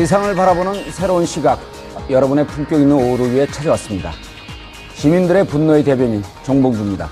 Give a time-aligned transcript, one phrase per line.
[0.00, 1.60] 세상을 바라보는 새로운 시각,
[2.08, 4.12] 여러분의 품격 있는 오후를 위해 찾아왔습니다.
[4.94, 7.06] 시민들의 분노의 대변인 정봉주입니다.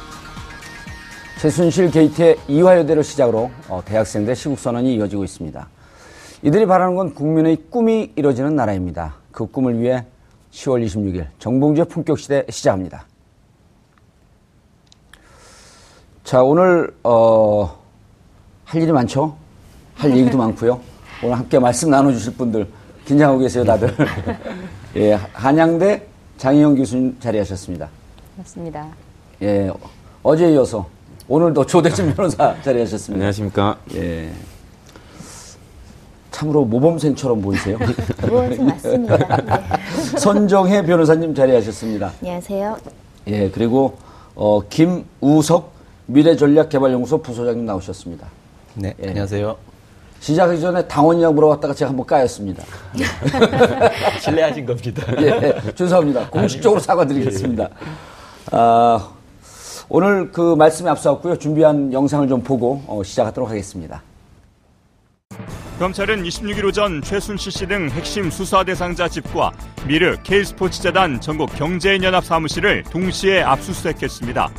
[1.39, 5.69] 최순실 게이트의 이화여대를 시작으로 어, 대학생들의 시국선언이 이어지고 있습니다.
[6.45, 9.17] 이들이 바라는 건 국민의 꿈이 이뤄지는 나라입니다.
[9.33, 10.07] 그 꿈을 위해
[10.51, 13.05] 10월 26일 정봉주의 품격시대 시작합니다.
[16.25, 17.71] 자, 오늘, 어,
[18.65, 19.37] 할 일이 많죠?
[19.95, 20.81] 할 얘기도 많고요.
[21.23, 22.78] 오늘 함께 말씀 나눠주실 분들
[23.09, 23.95] 긴장하고 계세요, 다들.
[24.97, 26.07] 예, 한양대
[26.37, 27.89] 장희영 교수님 자리하셨습니다.
[28.37, 28.87] 맞습니다.
[29.41, 29.71] 예,
[30.23, 30.87] 어제 이어서
[31.27, 33.15] 오늘도 조대진 변호사 자리하셨습니다.
[33.15, 33.79] 안녕하십니까.
[33.95, 34.31] 예.
[36.31, 37.79] 참으로 모범생처럼 보이세요.
[38.61, 39.17] 맞습니다.
[39.17, 39.61] 네.
[40.21, 42.13] 선정혜 변호사님 자리하셨습니다.
[42.21, 42.77] 안녕하세요.
[43.29, 43.97] 예, 그리고
[44.35, 45.73] 어, 김우석
[46.07, 48.27] 미래전략개발연구소 부소장님 나오셨습니다.
[48.75, 49.09] 네, 예.
[49.09, 49.68] 안녕하세요.
[50.21, 52.65] 시작하기 전에 당원이라고 물어봤다가 제가 한번 까였습니다.
[54.21, 55.03] 실례하신 겁니다.
[55.23, 56.29] 예, 죄송합니다.
[56.31, 57.69] 공식적으로 사과드리겠습니다.
[58.53, 59.09] 아,
[59.89, 61.37] 오늘 그 말씀에 앞서왔고요.
[61.39, 64.03] 준비한 영상을 좀 보고 어, 시작하도록 하겠습니다.
[65.79, 69.53] 검찰은 26일 오전 최순실 씨 등 핵심 수사 대상자 집과
[69.87, 74.51] 미르 K스포츠재단 전국 경제인연합 사무실을 동시에 압수수색했습니다.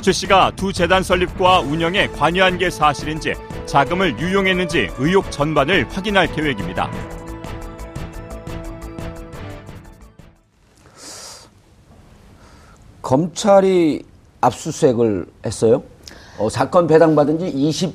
[0.00, 3.34] 최 씨가 두 재단 설립과 운영에 관여한 게 사실인지
[3.68, 6.90] 자금을 유용했는지 의혹 전반을 확인할 계획입니다.
[13.02, 14.04] 검찰이
[14.40, 15.82] 압수수색을 했어요.
[16.38, 17.52] 어, 사건 배당받은 지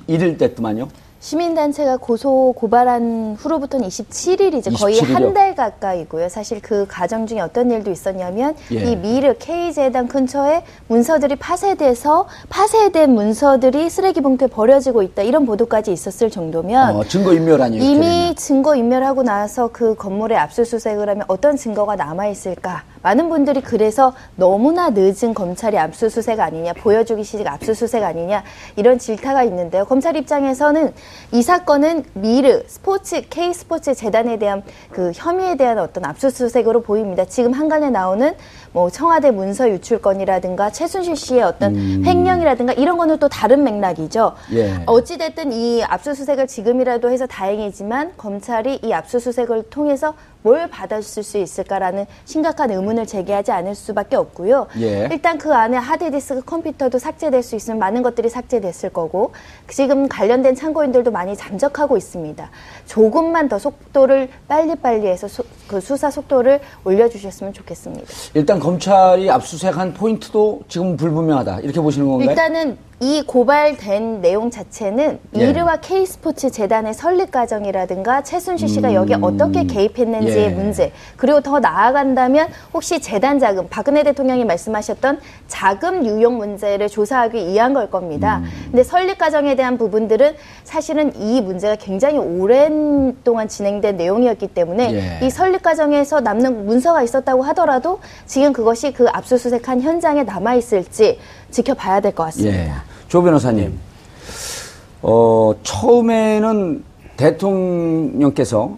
[0.08, 0.90] 21일 됐더만요.
[1.24, 4.78] 시민단체가 고소 고발한 후로부터는 27일이죠.
[4.78, 5.16] 거의 27일 이요?
[5.16, 6.28] 한달 가까이고요.
[6.28, 8.84] 사실 그 과정 중에 어떤 일도 있었냐면 예.
[8.84, 15.22] 이 미르 K재단 근처에 문서들이 파쇄돼서 파쇄된 문서들이 쓰레기 봉투에 버려지고 있다.
[15.22, 17.82] 이런 보도까지 있었을 정도면 어, 증거 인멸 아니에요?
[17.84, 18.36] 이미.
[18.36, 22.84] 증거 인멸하고 나서 그 건물에 압수수색을 하면 어떤 증거가 남아 있을까?
[23.04, 28.44] 많은 분들이 그래서 너무나 늦은 검찰이 압수수색 아니냐, 보여주기 시작 압수수색 아니냐
[28.76, 29.86] 이런 질타가 있는데요.
[29.86, 30.94] 검찰 입장에서는
[31.34, 37.26] 이 사건은 미르 스포츠 K 스포츠 재단에 대한 그 혐의에 대한 어떤 압수수색으로 보입니다.
[37.26, 38.34] 지금 한간에 나오는
[38.72, 44.34] 뭐 청와대 문서 유출 건이라든가 최순실 씨의 어떤 횡령이라든가 이런 거는 또 다른 맥락이죠.
[44.54, 44.82] 예.
[44.86, 52.06] 어찌 됐든 이 압수수색을 지금이라도 해서 다행이지만 검찰이 이 압수수색을 통해서 뭘 받았을 수 있을까라는
[52.26, 54.68] 심각한 의문을 제기하지 않을 수밖에 없고요.
[54.80, 55.10] 예.
[55.12, 59.32] 일단 그 안에 하드디스크 컴퓨터도 삭제될 수 있으면 많은 것들이 삭제됐을 거고
[59.70, 62.50] 지금 관련된 참고인들도 많이 잠적하고 있습니다.
[62.86, 68.06] 조금만 더 속도를 빨리빨리 해서 수, 그 수사 속도를 올려주셨으면 좋겠습니다.
[68.34, 71.62] 일단 검찰이 압수수색한 포인트도 지금 불분명하다.
[71.62, 72.30] 이렇게 보시는 건가요?
[72.30, 75.48] 일단은 이 고발된 내용 자체는 예.
[75.48, 80.50] 미르와 K스포츠 재단의 설립 과정이라든가 최순실 씨가 여기에 어떻게 개입했는지의 예.
[80.50, 85.20] 문제 그리고 더 나아간다면 혹시 재단 자금 박근혜 대통령이 말씀하셨던
[85.50, 88.38] 자금 유용 문제를 조사하기 위한 걸 겁니다.
[88.38, 88.50] 음.
[88.68, 95.26] 근데 설립 과정에 대한 부분들은 사실은 이 문제가 굉장히 오랜 동안 진행된 내용이었기 때문에 예.
[95.26, 101.20] 이 설립 과정에서 남는 문서가 있었다고 하더라도 지금 그것이 그 압수수색한 현장에 남아 있을지
[101.54, 102.58] 지켜봐야 될 것 같습니다.
[102.58, 102.72] 예.
[103.08, 103.78] 조 변호사님.
[105.02, 106.84] 어, 처음에는
[107.18, 108.78] 대통령께서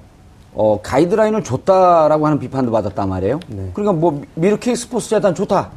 [0.53, 3.39] 어, 가이드라인을 줬다라고 하는 비판도 받았단 말이에요.
[3.73, 5.71] 그러니까 뭐 미르케이 스포츠 재단 좋다.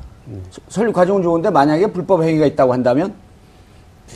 [0.50, 3.14] 서- 설립 과정은 좋은데 만약에 불법 행위가 있다고 한다면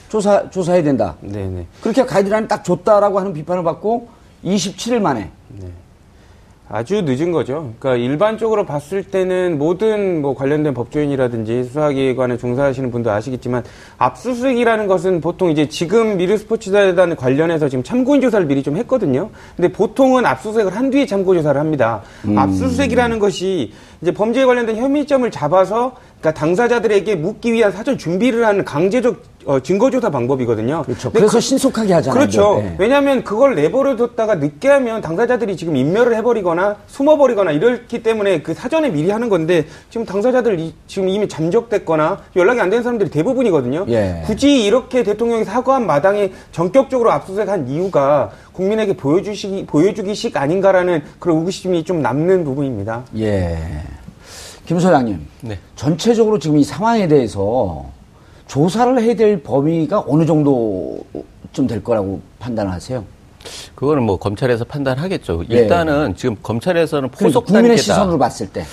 [0.08, 1.16] 조사 조사해야 된다.
[1.20, 1.66] 네네.
[1.82, 4.08] 그렇게 가이드라인 딱 줬다라고 하는 비판을 받고
[4.44, 5.30] 27일 만에
[6.74, 7.74] 아주 늦은 거죠.
[7.78, 13.62] 그러니까 일반적으로 봤을 때는 모든 뭐 관련된 법조인이라든지 수사기관에 종사하시는 분도 아시겠지만
[13.98, 19.28] 압수수색이라는 것은 보통 이제 지금 미르 스포츠재단 관련해서 지금 참고인 조사를 미리 좀 했거든요.
[19.54, 22.00] 근데 보통은 압수수색을 한 뒤에 참고 조사를 합니다.
[22.34, 29.31] 압수수색이라는 것이 이제 범죄에 관련된 혐의점을 잡아서 그러니까 당사자들에게 묻기 위한 사전 준비를 하는 강제적
[29.46, 30.82] 어, 증거조사 방법이거든요.
[30.84, 31.10] 그렇죠.
[31.10, 32.18] 그래서 그- 신속하게 하잖아요.
[32.18, 32.60] 그렇죠.
[32.62, 32.76] 네.
[32.78, 38.90] 왜냐하면 그걸 내버려 뒀다가 늦게 하면 당사자들이 지금 인멸을 해버리거나 숨어버리거나 이렇기 때문에 그 사전에
[38.90, 43.86] 미리 하는 건데 지금 당사자들 이- 지금 이미 잠적됐거나 연락이 안 되는 사람들이 대부분이거든요.
[43.88, 44.22] 예.
[44.24, 52.02] 굳이 이렇게 대통령이 사과한 마당에 전격적으로 압수수색한 이유가 국민에게 보여주시기 보여주기식 아닌가라는 그런 의구심이 좀
[52.02, 53.04] 남는 부분입니다.
[53.18, 53.58] 예.
[54.66, 55.18] 김 소장님.
[55.40, 55.58] 네.
[55.74, 57.84] 전체적으로 지금 이 상황에 대해서
[58.56, 63.02] 조사를 해야 될 범위가 어느 정도쯤 될 거라고 판단하세요?
[63.74, 65.44] 그거는 뭐 검찰에서 판단하겠죠.
[65.50, 65.54] 예.
[65.54, 67.82] 일단은 지금 검찰에서는 그래서 포속 국민의 단계다.
[67.82, 68.66] 시선으로 봤을 때.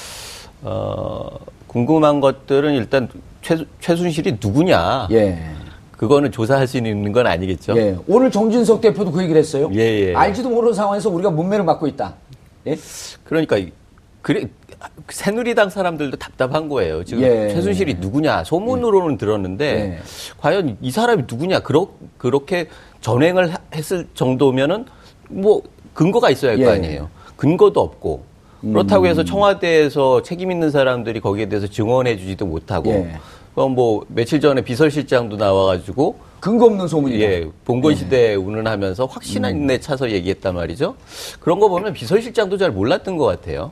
[0.64, 1.30] 어,
[1.68, 3.08] 궁금한 것들은 일단
[3.42, 5.08] 최, 최순실이 누구냐.
[5.12, 5.40] 예.
[5.92, 7.78] 그거는 조사할 수 있는 건 아니겠죠.
[7.78, 7.98] 예.
[8.06, 9.70] 오늘 정진석 대표도 그 얘기를 했어요.
[9.76, 10.14] 예, 예.
[10.14, 12.16] 알지도 모르는 상황에서 우리가 문매를 맞고 있다.
[12.68, 12.78] 예?
[13.24, 13.72] 그러니까 이-
[14.30, 14.44] 그래
[15.10, 17.04] 새누리당 사람들도 답답한 거예요.
[17.04, 17.50] 지금 예.
[17.50, 20.00] 최순실이 누구냐 소문으로는 들었는데 예.
[20.38, 21.88] 과연 이 사람이 누구냐 그러,
[22.20, 22.68] 그렇게
[23.02, 24.86] 전행을 하- 했을 정도면은
[25.30, 25.64] 뭐
[25.96, 26.68] 근거가 있어야 할거 예.
[26.68, 26.72] 음.
[26.74, 27.10] 아니에요.
[27.38, 28.24] 근거도 없고
[28.62, 33.16] 그렇다고 해서 청와대에서 책임 있는 사람들이 거기에 대해서 증언해 주지도 못하고 예.
[33.56, 37.20] 그럼 뭐 며칠 전에 비서실장도 나와가지고 근거 없는 소문이다.
[37.26, 40.94] 예, 봉건 시대에 운운하면서 확신에 차서 얘기했단 말이죠.
[41.40, 43.72] 그런 거 보면 비서실장도 잘 몰랐던 것 같아요.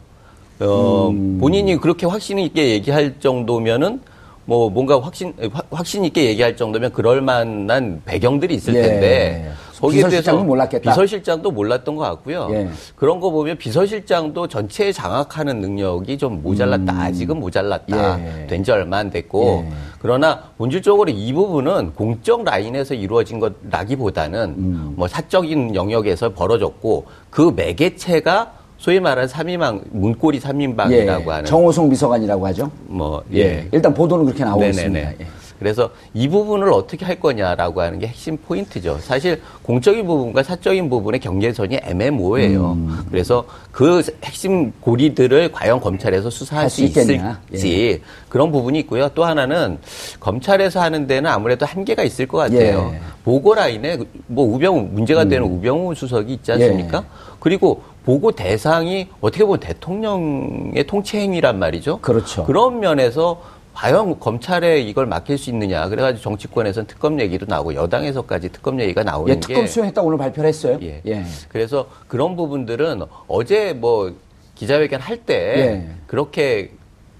[0.60, 4.02] 어, 본인이 그렇게 확신 있게 얘기할 정도면은
[4.46, 8.82] 뭐 뭔가 확신 확- 확신 있게 얘기할 정도면 그럴 만한 배경들이 있을 예.
[8.82, 10.90] 텐데 비서실장도 몰랐겠다.
[10.90, 12.48] 비서실장도 몰랐던 것 같고요.
[12.52, 12.68] 예.
[12.96, 16.94] 그런 거 보면 비서실장도 전체에 장악하는 능력이 좀 모자랐다.
[17.00, 18.16] 아직은 모자랐다.
[18.16, 18.42] 음.
[18.44, 18.48] 예.
[18.48, 19.74] 된지 얼마 안 됐고 예.
[20.00, 24.94] 그러나 본질적으로 이 부분은 공적 라인에서 이루어진 것라기보다는 음.
[24.96, 31.48] 뭐 사적인 영역에서 벌어졌고 그 매개체가 소위 말하는 삼인방 문고리 삼인방이라고 하는 예.
[31.48, 32.72] 정호성 비서관이라고 하죠.
[32.86, 33.40] 뭐 예.
[33.40, 33.68] 예.
[33.72, 34.78] 일단 보도는 그렇게 나오고 네네네.
[34.78, 35.12] 있습니다.
[35.20, 35.28] 예.
[35.60, 39.00] 그래서 이 부분을 어떻게 할 거냐라고 하는 게 핵심 포인트죠.
[39.02, 42.74] 사실 공적인 부분과 사적인 부분의 경계선이 애매모호해요.
[42.74, 43.06] 음.
[43.10, 47.42] 그래서 그 핵심 고리들을 과연 검찰에서 수사할 할수 수 있겠냐.
[47.54, 47.56] 예.
[47.56, 49.10] 있을지 그런 부분이 있고요.
[49.16, 49.80] 또 하나는
[50.20, 52.92] 검찰에서 하는 데는 아무래도 한계가 있을 것 같아요.
[52.94, 53.00] 예.
[53.24, 53.98] 보고 라인에
[54.28, 57.00] 뭐 우병우 문제가 되는 우병우 수석이 있지 않습니까?
[57.00, 57.04] 예.
[57.40, 62.00] 그리고 보고 대상이 어떻게 보면 대통령의 통치 행위란 말이죠.
[62.00, 62.46] 그렇죠.
[62.46, 63.42] 그런 면에서
[63.74, 65.90] 과연 검찰에 이걸 맡길 수 있느냐.
[65.90, 70.48] 그래가지고 정치권에서는 특검 얘기도 나오고 여당에서까지 특검 얘기가 나오는 예, 특검 게 수용했다 오늘 발표를
[70.48, 70.80] 했어요.
[70.84, 71.02] 예.
[71.06, 71.26] 예.
[71.50, 74.16] 그래서 그런 부분들은 어제 뭐
[74.56, 75.90] 기자회견 할때 예.
[76.08, 76.72] 그렇게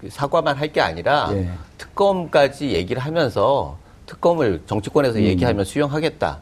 [0.08, 1.50] 사과만 할 게 아니라 예.
[1.76, 3.76] 특검까지 얘기를 하면서
[4.06, 5.24] 특검을 정치권에서 음.
[5.24, 6.38] 얘기하면 수용하겠다.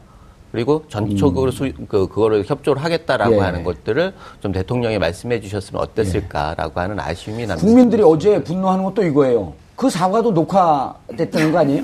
[0.57, 3.39] 그리고 전적으로 수, 그, 그거를 협조를 하겠다라고 예.
[3.41, 7.63] 하는 것들을 좀 대통령이 말씀해 주셨으면 어땠을까라고 하는 아쉬움이 납니다.
[7.63, 9.53] 국민들이 어제 분노하는 것도 이거예요.
[9.75, 11.83] 그 사과도 녹화됐다는 거 아니에요?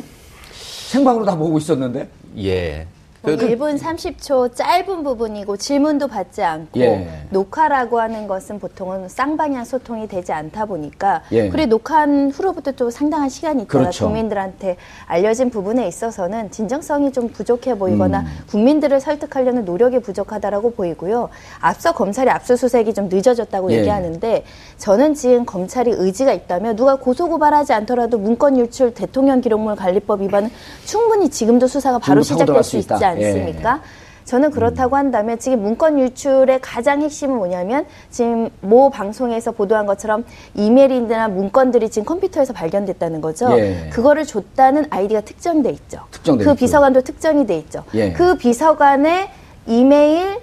[0.90, 2.10] 생방으로 다 보고 있었는데.
[2.40, 2.88] 예.
[3.26, 7.08] 뭐 그- 1분 30초 짧은 부분이고 질문도 받지 않고 예.
[7.30, 11.48] 녹화라고 하는 것은 보통은 쌍방향 소통이 되지 않다 보니까 예.
[11.50, 14.06] 그리고 녹화한 후로부터 또 상당한 시간이 있다가 그렇죠.
[14.08, 14.76] 국민들한테
[15.06, 18.26] 알려진 부분에 있어서는 진정성이 좀 부족해 보이거나 음.
[18.50, 21.30] 국민들을 설득하려는 노력이 부족하다라고 보이고요.
[21.62, 23.78] 앞서 검찰이 압수수색이 좀 늦어졌다고 예.
[23.78, 24.44] 얘기하는데
[24.78, 30.50] 저는 지금 검찰이 의지가 있다면 누가 고소고발하지 않더라도 문건 유출 대통령 기록물 관리법 위반은
[30.84, 33.08] 충분히 지금도 수사가 바로 시작될 수 수 있지 있다.
[33.08, 33.82] 않 습니까?
[34.26, 40.24] 저는 그렇다고 한다면 지금 문건 유출의 가장 핵심은 뭐냐면 지금 모 방송에서 보도한 것처럼
[40.56, 43.50] 이메일이나 문건들이 지금 컴퓨터에서 발견됐다는 거죠.
[43.60, 43.90] 예.
[43.92, 46.00] 그거를 줬다는 아이디가 특정돼 있죠.
[46.10, 46.56] 특정돼 그 있고요.
[46.56, 47.84] 비서관도 특정이 돼 있죠.
[47.96, 48.14] 예.
[48.14, 49.28] 그 비서관의
[49.68, 50.40] 이메일,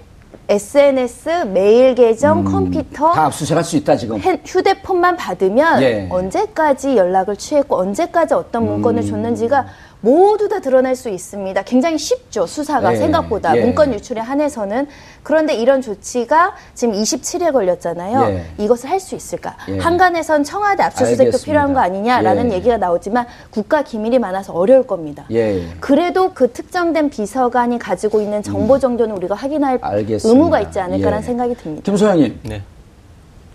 [0.47, 4.19] SNS, 메일 계정, 컴퓨터 음, 다 압수수색할 수 있다 지금.
[4.19, 6.07] 핸- 휴대폰만 받으면 예.
[6.09, 8.67] 언제까지 연락을 취했고 언제까지 어떤 음.
[8.73, 9.65] 문건을 줬는지가
[10.01, 11.61] 모두 다 드러날 수 있습니다.
[11.63, 12.97] 굉장히 쉽죠 수사가 예.
[12.97, 13.61] 생각보다 예.
[13.61, 14.87] 문건 유출에 한해서는
[15.21, 18.21] 그런데 이런 조치가 지금 27일 걸렸잖아요.
[18.33, 18.45] 예.
[18.57, 19.57] 이것을 할 수 있을까?
[19.69, 19.79] 예.
[19.79, 21.45] 한간에선 청와대 압수수색도 알겠습니다.
[21.45, 22.55] 필요한 거 아니냐라는 예.
[22.57, 25.25] 얘기가 나오지만 국가 기밀이 많아서 어려울 겁니다.
[25.31, 25.65] 예.
[25.79, 29.79] 그래도 그 특정된 비서관이 가지고 있는 정보 정도는 우리가 확인할 음.
[29.81, 30.29] 알겠습니다.
[30.29, 31.25] 의무가 있지 않을까라는 예.
[31.25, 31.83] 생각이 듭니다.
[31.83, 32.61] 김 소장님, 네.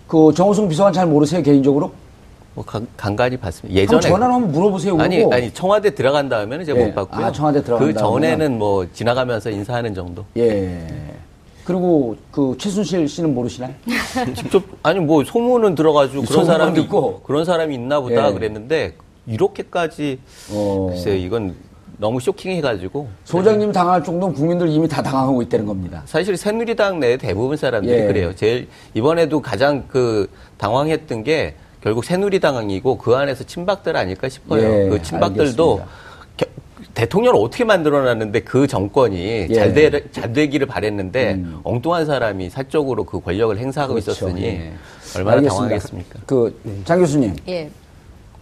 [0.07, 1.91] 그 정호성 비서관 잘 모르세요 개인적으로?
[2.57, 3.79] 뭐 간, 간간히 봤습니다.
[3.79, 4.97] 예전에 전화로 한번 물어보세요.
[4.99, 5.35] 아니 그러고.
[5.35, 6.85] 아니 청와대 들어간 다음에는 제가 예.
[6.85, 7.25] 못 봤고요.
[7.27, 7.93] 아, 청와대 들어간 그?
[7.93, 10.25] 전에는 뭐 지나가면서 인사하는 정도.
[10.37, 10.87] 예.
[11.65, 13.75] 그리고 그 최순실 씨는 모르시나요?
[14.33, 17.21] 직접 아니 뭐 소문은 들어가지고 그런 사람이 듣고.
[17.21, 18.33] 그런 사람이 있나 보다 예.
[18.33, 18.95] 그랬는데
[19.27, 20.19] 이렇게까지
[20.51, 20.87] 어.
[20.89, 21.53] 글쎄 이건
[21.99, 26.01] 너무 쇼킹해가지고 소장님 당할 정도는 국민들 이미 다 당하고 있다는 겁니다.
[26.05, 28.07] 사실 새누리당 내 대부분 사람들이 예.
[28.07, 28.35] 그래요.
[28.35, 31.53] 제일 이번에도 가장 그 당황했던 게
[31.87, 34.61] 결국 새누리당이고 그 안에서 친박들 아닐까 싶어요.
[34.61, 35.81] 예, 그 친박들도.
[36.35, 36.45] 겨-
[36.93, 39.45] 대통령을 어떻게 만들어놨는데 그 정권이 예.
[39.49, 39.53] 음.
[39.53, 44.11] 잘, 되, 잘 되기를 바랬는데 엉뚱한 사람이 사적으로 그 권력을 행사하고 그렇죠.
[44.11, 44.73] 있었으니 예.
[45.15, 45.49] 얼마나 알겠습니다.
[45.49, 46.19] 당황하겠습니까?
[46.25, 47.69] 그, 장 교수님, 예,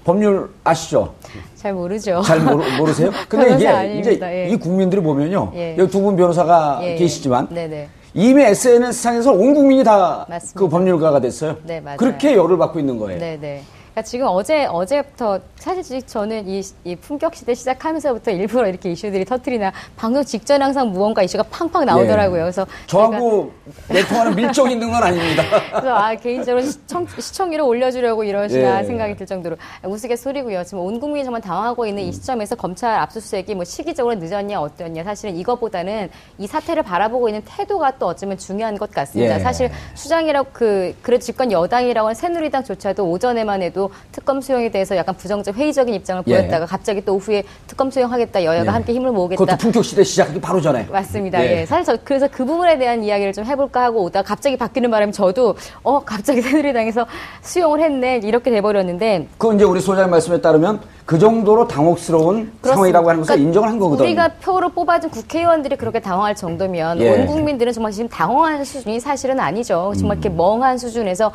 [0.03, 1.13] 법률 아시죠?
[1.55, 2.23] 잘 모르죠.
[2.25, 3.11] 잘 모르, 모르세요?
[3.29, 4.09] 근데 이게 아닙니다.
[4.11, 4.49] 이제 예.
[4.49, 5.51] 이 국민들이 보면요.
[5.53, 5.75] 예.
[5.77, 6.79] 여기 두 분 변호사가.
[6.79, 7.89] 계시지만 네네.
[8.15, 10.69] 이미 SNS상에서 온 국민이 다 그.
[10.69, 11.57] 법률가가 됐어요.
[11.63, 11.97] 네, 맞아요.
[11.97, 13.19] 그렇게 열을 받고 있는 거예요.
[13.19, 13.61] 네 네.
[13.95, 19.71] 그러니까 지금 어제 어제부터 사실 저는 이, 이 품격 시대 시작하면서부터 일부러 이렇게 이슈들이 터트리나
[19.95, 22.39] 방송 직전 항상 무언가 이슈가 팡팡 나오더라고요.
[22.39, 22.43] 예.
[22.43, 23.53] 그래서 저하고
[23.87, 25.43] 내통하는 밀적 있는 건 아닙니다.
[25.71, 28.83] 그래서 아 개인적으로 시청, 시청률을 올려주려고 이러시나 예.
[28.83, 30.65] 생각이 들 정도로 우스갯소리고요.
[30.65, 35.37] 지금 온 국민이 정말 당황하고 있는 이 시점에서 검찰 압수수색이 뭐 시기적으로 늦었냐 어떠냐 사실은
[35.37, 39.35] 이것보다는 이 사태를 바라보고 있는 태도가 또 어쩌면 중요한 것 같습니다.
[39.35, 39.39] 예.
[39.39, 45.55] 사실 수장이라고 그 그래 집권 여당이라고 하는 새누리당조차도 오전에만 해도 특검 수용에 대해서 약간 부정적
[45.55, 46.37] 회의적인 입장을 예.
[46.37, 48.73] 보였다가 갑자기 또 오후에 특검 수용하겠다 여야가 예.
[48.73, 49.43] 함께 힘을 모으겠다.
[49.43, 50.87] 그것도 품격 시대 시작하기 바로 전에.
[50.91, 51.43] 맞습니다.
[51.43, 51.61] 예.
[51.61, 51.65] 예.
[51.65, 55.55] 사실 저 그래서 그 부분에 대한 이야기를 좀 해볼까 하고 오다가 갑자기 바뀌는 바람에 저도
[55.83, 57.05] 어 갑자기 새누리당에서
[57.41, 63.21] 수용을 했네 이렇게 돼버렸는데 그건 이제 우리 소장님 말씀에 따르면 그 정도로 당혹스러운 상황이라고 하는
[63.21, 64.07] 것을 그러니까 인정을 한 거거든요.
[64.07, 67.11] 우리가 표로 뽑아준 국회의원들이 그렇게 당황할 정도면 예.
[67.11, 69.93] 온 국민들은 정말 지금 당황한 수준이 사실은 아니죠.
[69.97, 70.21] 정말 음.
[70.21, 71.31] 이렇게 멍한 수준에서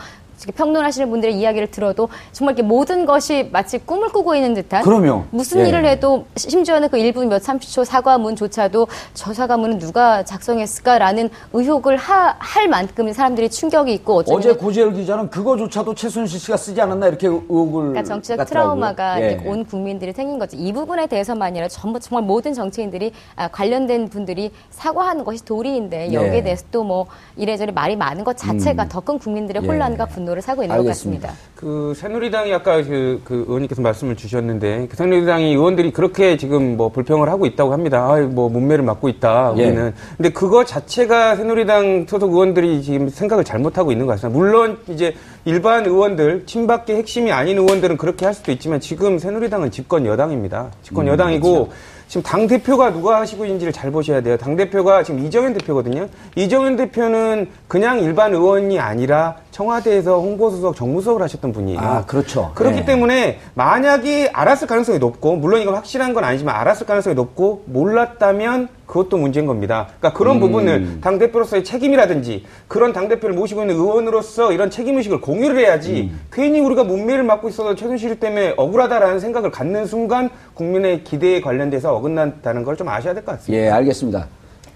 [0.54, 5.24] 평론하시는 분들의 이야기를 들어도 정말 이렇게 모든 것이 마치 꿈을 꾸고 있는 듯한 그럼요.
[5.30, 5.68] 무슨 예.
[5.68, 12.68] 일을 해도 심지어는 그 1분 몇 30초 사과문조차도 저 사과문은 누가 작성했을까라는 의혹을 하- 할
[12.68, 18.02] 만큼 사람들이 충격이 있고 어제 고재열 기자는 그거조차도 최순실 씨가 쓰지 않았나 이렇게 의혹을 그러니까
[18.04, 18.74] 정치적 갖더라고요.
[18.74, 19.42] 트라우마가 예.
[19.46, 20.56] 온 국민들이 생긴 거죠.
[20.56, 26.36] 이 부분에 대해서만 아니라 전부 정말 모든 정치인들이 아, 관련된 분들이 사과하는 것이 도리인데 여기에
[26.38, 26.42] 예.
[26.42, 27.06] 대해서 또 뭐
[27.36, 29.66] 이래저래 말이 많은 것 자체가 더큰 국민들의 예.
[29.66, 31.28] 혼란과 분노 를 사고 있는 알겠습니다.
[31.28, 31.50] 것 같습니다.
[31.56, 37.28] 그 새누리당이 아까 그, 그 의원님께서 말씀을 주셨는데 그 새누리당이 의원들이 그렇게 지금 뭐 불평을
[37.28, 38.06] 하고 있다고 합니다.
[38.12, 39.66] 아, 뭐 문매를 맡고 있다 예.
[39.66, 39.92] 우리는.
[40.16, 44.38] 근데 그거 자체가 새누리당 소속 의원들이 지금 생각을 잘못하고 있는 것 같습니다.
[44.38, 50.06] 물론 이제 일반 의원들 친박계 핵심이 아닌 의원들은 그렇게 할 수도 있지만 지금 새누리당은 집권
[50.06, 50.70] 여당입니다.
[50.82, 51.72] 집권 음, 여당이고 그렇죠.
[52.10, 54.36] 지금 당 대표가 누가 하시고 있는지를 잘 보셔야 돼요.
[54.36, 56.08] 당 대표가 지금 이정현 대표거든요.
[56.34, 61.78] 이정현 대표는 그냥 일반 의원이 아니라 청와대에서 홍보수석, 정무수석을 하셨던 분이에요.
[61.78, 62.50] 아, 그렇죠.
[62.56, 62.84] 그렇기 예.
[62.84, 69.16] 때문에 만약에 알았을 가능성이 높고 물론 이건 확실한 건 아니지만 알았을 가능성이 높고 몰랐다면 그것도
[69.18, 69.86] 문제인 겁니다.
[70.00, 70.40] 그러니까 그런 음.
[70.40, 76.10] 부분을 당 대표로서의 책임이라든지 그런 당 대표를 모시고 있는 의원으로서 이런 책임 의식을 공유를 해야지
[76.12, 76.20] 음.
[76.32, 82.64] 괜히 우리가 문매를 맡고 있어서 최순실 때문에 억울하다라는 생각을 갖는 순간 국민의 기대에 관련돼서 어긋난다는
[82.64, 83.62] 걸 좀 아셔야 될 것 같습니다.
[83.62, 84.26] 예, 알겠습니다.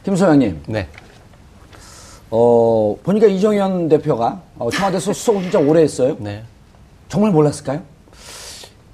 [0.05, 0.87] 김 소장님, 네.
[2.31, 6.17] 어, 보니까 이정현 대표가 어, 청와대 수석을 진짜 오래 했어요.
[6.21, 6.43] 네.
[7.09, 7.81] 정말 몰랐을까요?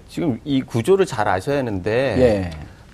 [0.09, 2.51] 지금 이 구조를 잘 아셔야 하는데 예.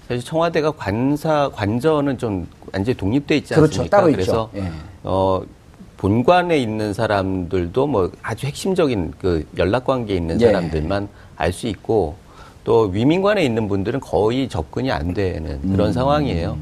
[0.08, 3.82] 사실 청와대가 관사 관저는 좀 완전히 독립돼 있지 그렇죠.
[3.82, 3.96] 않습니까?
[3.96, 4.64] 따로 그래서 있죠.
[4.64, 4.70] 예.
[5.02, 5.42] 어
[5.96, 10.46] 본관에 있는 사람들도 뭐 아주 핵심적인 그 연락 관계에 있는 예.
[10.46, 12.14] 사람들만 알수 있고
[12.62, 15.92] 또 위민관에 있는 분들은 거의 접근이 안 되는 그런 음.
[15.92, 16.56] 상황이에요.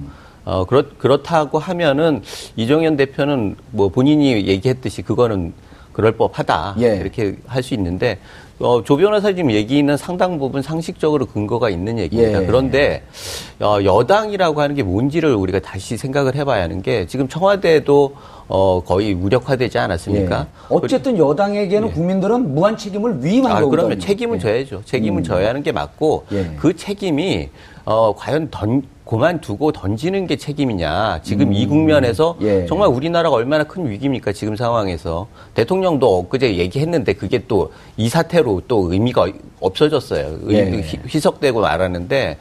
[0.47, 2.23] 어 그렇 그렇다고 하면은
[2.57, 5.53] 이정현 대표는 뭐 본인이 얘기했듯이 그거는
[5.95, 6.97] 그럴 법하다 예.
[6.97, 8.19] 이렇게 할 수 있는데
[8.61, 12.43] 어, 조 변호사 지금 얘기는 상당 부분 상식적으로 근거가 있는 얘기입니다.
[12.43, 12.47] 예.
[12.47, 13.03] 그런데
[13.59, 18.15] 어, 여당이라고 하는 게 뭔지를 우리가 다시 생각을 해봐야 하는 게 지금 청와대도
[18.47, 20.41] 어, 거의 무력화되지 않았습니까?
[20.41, 20.47] 예.
[20.69, 23.71] 어쨌든 여당에게는 국민들은 무한 책임을 위임한 아, 거거든요.
[23.71, 24.41] 그러면 책임은 예.
[24.41, 24.83] 져야죠.
[24.85, 25.25] 책임은 음.
[25.25, 26.55] 져야 하는 게 맞고 예.
[26.59, 27.49] 그 책임이
[27.87, 31.21] 어, 과연 던, 그만두고 던지는 게 책임이냐.
[31.23, 32.47] 지금 이 국면에서 음.
[32.47, 32.67] 예.
[32.67, 34.33] 정말 우리나라가 얼마나 큰 위기입니까?
[34.33, 35.27] 지금 상황에서.
[35.55, 39.29] 대통령도 엊그제 얘기했는데 그게 또 이 사태로 또 의미가
[39.61, 40.39] 없어졌어요.
[40.45, 40.81] 의- 예.
[40.81, 42.39] 휘- 희석되고 말았는데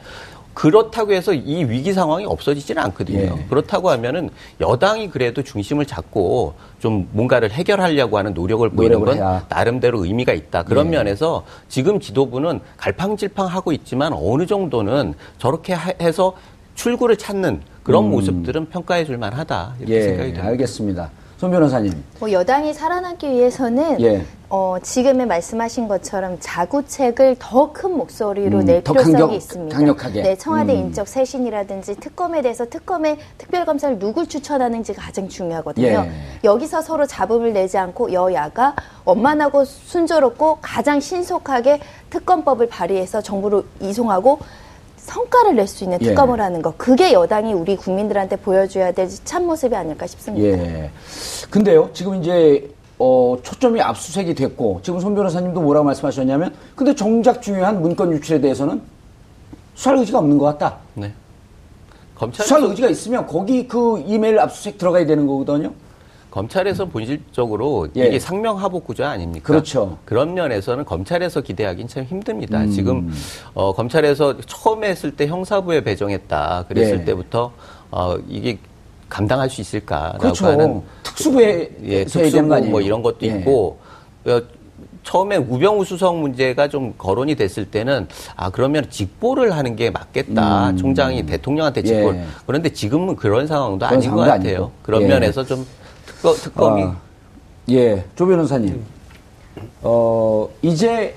[0.52, 3.18] 그렇다고 해서 이 위기 상황이 없어지지는 않거든요.
[3.38, 3.44] 예.
[3.48, 4.30] 그렇다고 하면은
[4.60, 9.44] 여당이 그래도 중심을 잡고 좀 뭔가를 해결하려고 하는 노력을 보이는 건 해야.
[9.48, 10.62] 나름대로 의미가 있다.
[10.62, 10.90] 그런 예.
[10.92, 16.34] 면에서 지금 지도부는 갈팡질팡하고 있지만 어느 정도는 저렇게 하- 해서
[16.74, 19.74] 출구를 찾는 그런 모습들은 평가해 줄 만하다.
[19.78, 20.48] 이렇게 예, 생각이 됩니다.
[20.48, 21.10] 알겠습니다.
[21.36, 21.92] 손 변호사님.
[22.20, 24.24] 뭐 여당이 살아남기 위해서는 예.
[24.48, 29.76] 어, 지금의 말씀하신 것처럼 자구책을 더 큰 목소리로 음, 낼더 필요성이 강력- 있습니다.
[29.76, 30.22] 강력하게.
[30.22, 30.78] 네, 청와대 음.
[30.78, 35.86] 인적 쇄신이라든지 특검에 대해서 특검의 특별검사를 누굴 추천하는지가 가장 중요하거든요.
[35.86, 36.10] 예.
[36.44, 44.38] 여기서 서로 잡음을 내지 않고 여야가 원만하고 순조롭고 가장 신속하게 특검법을 발의해서 정부로 이송하고
[45.08, 46.06] 성과를 낼 수 있는 예.
[46.06, 46.76] 특검을 하는 것.
[46.78, 50.46] 그게 여당이 우리 국민들한테 보여줘야 될 참 모습이 아닐까 싶습니다.
[50.48, 50.90] 예.
[51.50, 57.80] 근데요, 지금 이제, 어, 초점이 압수색이 됐고, 지금 손 변호사님도 뭐라고 말씀하셨냐면, 근데 정작 중요한
[57.82, 58.80] 문건 유출에 대해서는
[59.74, 60.78] 수사할 의지가 없는 것 같다.
[60.94, 61.12] 네.
[62.14, 65.72] 검찰 수사할 의지가 있으면 거기 그 이메일 압수색 들어가야 되는 거거든요.
[66.34, 68.08] 검찰에서 본질적으로 예.
[68.08, 69.46] 이게 상명하복 구조 아닙니까?
[69.46, 69.98] 그렇죠.
[70.04, 72.60] 그런 면에서는 검찰에서 기대하기는 참 힘듭니다.
[72.60, 72.70] 음.
[72.72, 73.12] 지금
[73.54, 77.04] 어, 검찰에서 처음에 했을 때 형사부에 배정했다 그랬을 예.
[77.04, 77.52] 때부터
[77.92, 78.58] 어, 이게
[79.08, 80.46] 감당할 수 있을까라고 그렇죠.
[80.46, 82.42] 하는 특수부에 예, 특수부?
[82.68, 83.26] 뭐 이런 것도 예.
[83.28, 83.78] 있고
[84.26, 84.40] 어,
[85.04, 91.26] 처음에 우병우 수석 문제가 좀 거론이 됐을 때는 아 그러면 직보를 하는 게 맞겠다 총장이
[91.26, 92.22] 대통령한테 직보 를 음.
[92.22, 92.26] 예.
[92.44, 94.56] 그런데 지금은 그런 상황도 그런 아닌 것 상황도 같아요.
[94.56, 94.72] 아니고.
[94.82, 95.06] 그런 예.
[95.06, 95.64] 면에서 좀
[96.32, 96.96] 특거, 특검이 아,
[97.70, 98.82] 예, 조 변호사님.
[99.82, 101.14] 어, 이제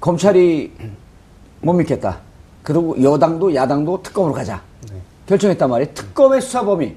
[0.00, 0.72] 검찰이
[1.60, 2.18] 못 믿겠다.
[2.62, 4.62] 그리고 여당도 야당도 특검으로 가자.
[5.26, 5.92] 결정했단 말이에요.
[5.94, 6.94] 특검의 수사 범위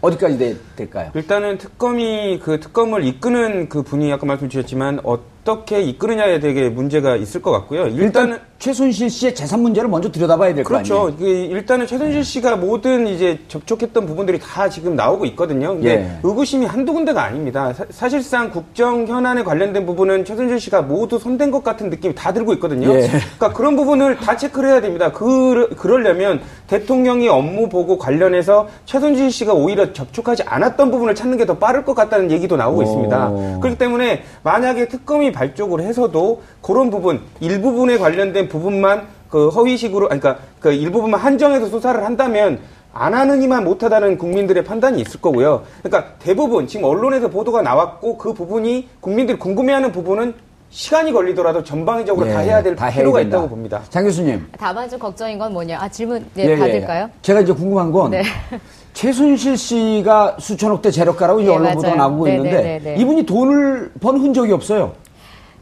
[0.00, 1.10] 어디까지 돼- 될까요?
[1.14, 7.42] 일단은 특검이 그 특검을 이끄는 그 분이 아까 말씀 주셨지만 어떻게 이끄느냐에 되게 문제가 있을
[7.42, 7.86] 것 같고요.
[7.88, 10.94] 일단은 일단 최순실 씨의 재산 문제를 먼저 들여다봐야 될거 그렇죠.
[11.08, 11.16] 아니에요?
[11.18, 15.74] 이게 일단은 최순실 씨가 모든 이제 접촉했던 부분들이 다 지금 나오고 있거든요.
[15.74, 16.18] 근데 예.
[16.22, 17.72] 의구심이 한두 군데가 아닙니다.
[17.90, 22.52] 사, 실상 국정 현안에 관련된 부분은 최순실 씨가 모두 손댄 것 같은 느낌이 다 들고
[22.54, 22.88] 있거든요.
[22.94, 23.08] 예.
[23.08, 25.12] 그러니까 그런 부분을 다 체크를 해야 됩니다.
[25.12, 31.58] 그, 그러려면 대통령이 업무 보고 관련해서 최순실 씨가 오히려 접촉하지 않았던 부분을 찾는 게 더
[31.58, 32.82] 빠를 것 같다는 얘기도 나오고 오.
[32.82, 33.32] 있습니다.
[33.60, 40.42] 그렇기 때문에 만약에 특검이 발족을 해서도 그런 부분 일부분에 관련된 부분만 그 허위식으로 아니, 그러니까
[40.60, 42.58] 그 일부분만 한정해서 수사를 한다면
[42.92, 45.64] 안 하느니만 못하다는 국민들의 판단이 있을 거고요.
[45.82, 50.34] 그러니까 대부분 지금 언론에서 보도가 나왔고 그 부분이 국민들이 궁금해하는 부분은
[50.70, 53.20] 시간이 걸리더라도 전방위적으로 다 예, 해야 될 다 필요가.
[53.20, 53.80] 있다고 봅니다.
[53.90, 54.44] 장 교수님.
[54.58, 55.78] 다만 좀 걱정인 건 뭐냐?
[55.80, 56.56] 아 질문 네, 예, 예.
[56.58, 57.10] 받을까요?
[57.22, 58.22] 제가 이제 궁금한 건 네.
[58.92, 61.94] 최순실 씨가 수천억대 재력가라고 이제 예, 언론 보도가.
[61.96, 63.00] 나오고 네, 있는데 네, 네, 네.
[63.02, 64.92] 이분이 돈을 번 흔적이 없어요.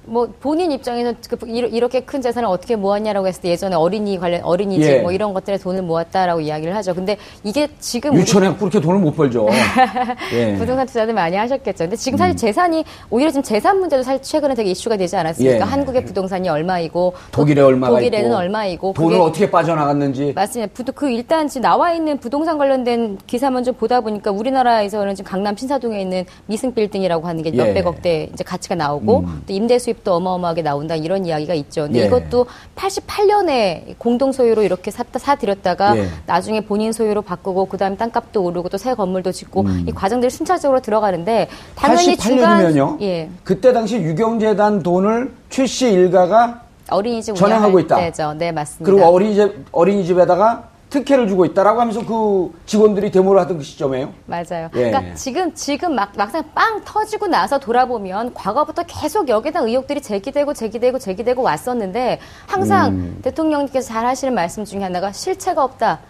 [0.04, 4.82] 뭐 본인 입장에서 그 이렇게 큰 재산을 어떻게 모았냐라고 했을 때 예전에 어린이 관련 어린이집
[4.90, 4.98] 예.
[4.98, 6.92] 뭐 이런 것들에 돈을 모았다라고 이야기를 하죠.
[6.94, 9.46] 근데 이게 지금 우리 유천에 그렇게 돈을 못 벌죠.
[10.34, 10.56] 예.
[10.56, 11.84] 부동산 투자들 많이 하셨겠죠.
[11.84, 15.56] 근데 지금 사실 재산이 오히려 지금 재산 문제도 사실 최근에 되게 이슈가 되지 않았습니까?
[15.56, 15.60] 예.
[15.60, 20.72] 한국의 부동산이 얼마이고 또 독일에 얼마가 독일에는 있고 얼마이고 돈을 어떻게 빠져나갔는지 맞습니다.
[20.74, 25.56] 부도- 그 일단 지금 나와 있는 부동산 관련된 기사만 좀 보다 보니까 우리나라에서는 지금 강남
[25.56, 27.58] 신사동에 있는 미승 빌딩이라고 하는 게 예.
[27.58, 27.66] 음.
[27.66, 31.82] 몇백억대 이제 가치가 나오고 또 임대 수 입도 어마어마하게 나온다 이런 이야기가 있죠.
[31.84, 32.06] 근데 예.
[32.06, 36.08] 이것도 88년에 공동 소유로 이렇게 샀다 사들였다가 예.
[36.26, 39.84] 나중에 본인 소유로 바꾸고 그다음에 땅값도 오르고 또 새 건물도 짓고 음.
[39.88, 43.00] 이 과정들이 순차적으로 들어가는데 당연히 중간 88년이면요.
[43.02, 43.30] 예.
[43.44, 47.96] 그때 당시 유경재단 돈을 최 씨 일가가 어린이집 전행하고 있다.
[47.96, 48.34] 때죠.
[48.34, 48.84] 네, 맞습니다.
[48.90, 54.12] 그리고 어린이집 어린이집에다가 특혜를 주고 있다라고 하면서 그 직원들이 데모를 하던 그 시점이에요.
[54.26, 54.68] 맞아요.
[54.74, 54.90] 예.
[54.90, 60.98] 그러니까 지금 지금 막 막상 빵 터지고 나서 돌아보면 과거부터 계속 대한 의혹들이 제기되고 제기되고
[60.98, 63.18] 제기되고 왔었는데 항상 음.
[63.22, 66.00] 대통령님께서 잘 하시는 말씀 중에 하나가 실체가 없다.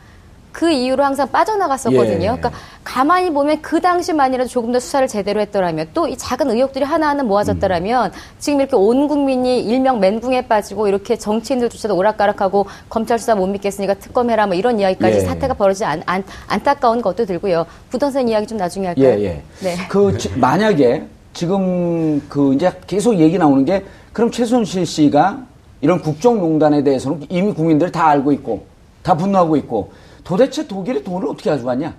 [0.53, 2.13] 그 이유로 항상 빠져나갔었거든요.
[2.23, 2.27] 예.
[2.27, 2.51] 그러니까
[2.85, 8.13] 가만히 보면 그 당시만이라도 조금 더 수사를 제대로 했더라면 또 이 작은 의혹들이 하나하나 모아졌더라면
[8.39, 14.47] 지금 이렇게 온 국민이 일명 멘붕에 빠지고 이렇게 정치인들조차도 오락가락하고 검찰 수사 못 믿겠으니까 특검해라
[14.47, 15.21] 뭐 이런 이야기까지 예.
[15.21, 17.65] 사태가 벌어지지 안, 안, 안타까운 것도 들고요.
[17.91, 19.05] 부동산 이야기 좀 나중에 할까요?
[19.07, 19.43] 예, 예.
[19.61, 19.77] 네.
[19.89, 25.39] 그 지- 만약에 지금 그 이제 계속 얘기 나오는 게 그럼 최순실 씨가
[25.81, 28.67] 이런 국정농단에 대해서는 이미 국민들 다 알고 있고
[29.03, 29.93] 다 분노하고 있고
[30.25, 31.95] 도대체 독일에 돈을 어떻게 가져갔냐?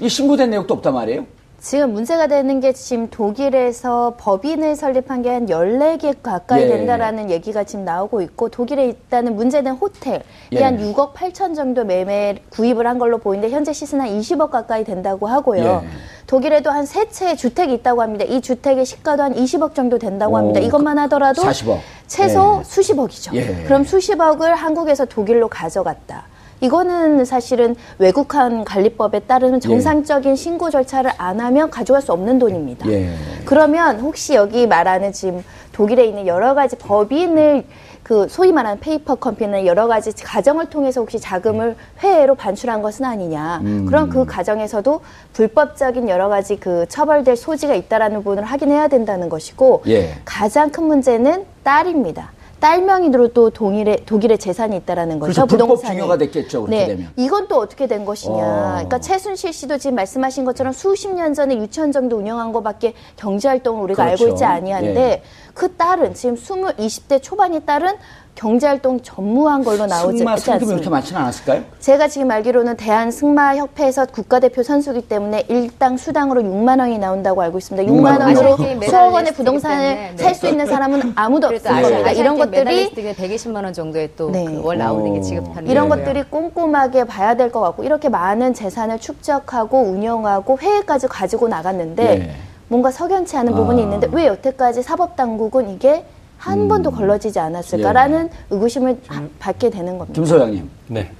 [0.00, 1.26] 이 신고된 내용도 없단 말이에요.
[1.60, 6.68] 지금 문제가 되는 게 지금 독일에서 법인을 설립한 게 한 14개 가까이 예.
[6.68, 10.18] 된다라는 얘기가 지금 나오고 있고 독일에 있다는 문제된 호텔이
[10.52, 10.62] 예.
[10.62, 15.26] 한 6억 8천 정도 매매 구입을 한 걸로 보이는데 현재 시세는 한 20억 가까이 된다고
[15.26, 15.82] 하고요.
[15.84, 15.88] 예.
[16.26, 18.26] 독일에도 한 세 채의 주택이 있다고 합니다.
[18.26, 20.60] 이 주택의 시가도 한 20억 정도 된다고 오, 합니다.
[20.60, 21.78] 이것만 하더라도 40억.
[22.06, 22.64] 최소 예.
[22.64, 23.34] 수십억이죠.
[23.36, 23.62] 예.
[23.64, 26.24] 그럼 수십억을 한국에서 독일로 가져갔다.
[26.60, 32.88] 이거는 사실은 외국한 관리법에 따르면 정상적인 신고 절차를 안 하면 가져갈 수 없는 돈입니다.
[32.90, 33.10] 예.
[33.44, 37.64] 그러면 혹시 여기 말하는 지금 독일에 있는 여러 가지 법인을
[38.02, 43.62] 그 소위 말하는 페이퍼 컴퍼니나 여러 가지 과정을 통해서 혹시 자금을 해외로 반출한 것은 아니냐.
[43.86, 45.00] 그런 그 과정에서도
[45.32, 50.16] 불법적인 여러 가지 그 처벌될 소지가 있다라는 부분을 확인해야 된다는 것이고 예.
[50.24, 52.30] 가장 큰 문제는 딸입니다.
[52.64, 55.44] 딸 명의로 또 동일의 독일의 재산이 있다라는 거죠.
[55.44, 55.96] 부동산이.
[55.96, 56.86] 증여가 됐겠죠, 그렇게 네.
[56.86, 57.12] 되면.
[57.14, 58.42] 이건 또 어떻게 된 것이냐.
[58.42, 58.70] 어.
[58.76, 63.82] 그러니까 최순실 씨도 지금 말씀하신 것처럼 수십 년 전에 유치원 정도 운영한 것밖에 경제 활동을
[63.82, 64.24] 우리가 그렇죠.
[64.24, 65.22] 알고 있지 아니한데 예.
[65.52, 67.96] 그 딸은 지금 20, 20대 초반의 딸은
[68.34, 70.90] 경제 활동 전무한 걸로 나오지 승마 않습니까?
[70.90, 71.62] 많지는 않았을까요?
[71.78, 77.58] 제가 지금 알기로는 대한 승마 협회에서 국가대표 선수기 때문에 일당 수당으로 6만 원이 나온다고 알고
[77.58, 77.90] 있습니다.
[77.92, 78.36] 6만, 6만 원.
[78.36, 78.56] 원으로
[78.88, 80.12] 수억 원의 부동산을 네.
[80.16, 81.86] 살수 있는 사람은 아무도 없습니다.
[81.88, 84.44] 아시안 이런 것들이 메달리스트가 120만 원 정도의 또 네.
[84.44, 85.22] 그월 나오는 게 어.
[85.22, 86.04] 지급하는 이런 거예요.
[86.04, 92.30] 것들이 꼼꼼하게 봐야 될 것 같고 이렇게 많은 재산을 축적하고 운영하고 회계까지 가지고 나갔는데 네.
[92.66, 93.84] 뭔가 석연치 않은 부분이 아.
[93.84, 96.04] 있는데 왜 여태까지 사법당국은 이게
[96.44, 100.12] 한 번도 걸러지지 않았을까라는 의구심을 하- 받게 되는 겁니다.
[100.14, 101.10] 김 소장님, 네.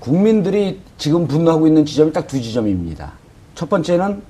[0.00, 3.12] 국민들이 지금 분노하고 있는 지점이 딱 두 지점입니다.
[3.54, 4.22] 첫 번째는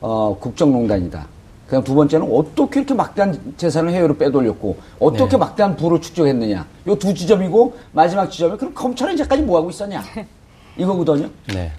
[0.00, 1.26] 어, 국정농단이다.
[1.68, 5.36] 그냥 두 번째는 어떻게 이렇게 막대한 재산을 해외로 빼돌렸고 어떻게 네.
[5.36, 6.66] 막대한 부를 축적했느냐.
[6.88, 10.02] 요 두 지점이고 마지막 지점이 그럼 검찰은 이제까지 뭐 하고 있었냐.
[10.76, 11.28] 이거거든요.
[11.54, 11.70] 네.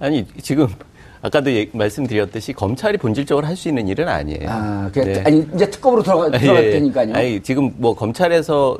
[0.00, 0.66] 아니 지금
[1.24, 4.46] 아까도 얘- 말씀드렸듯이 검찰이 본질적으로 할 수 있는 일은 아니에요.
[4.48, 5.22] 아, 그 네.
[5.24, 6.70] 아니 이제 특검으로 들어가 들어갈 예, 예.
[6.72, 7.14] 테니까요.
[7.14, 8.76] 아니 지금 뭐 검찰에서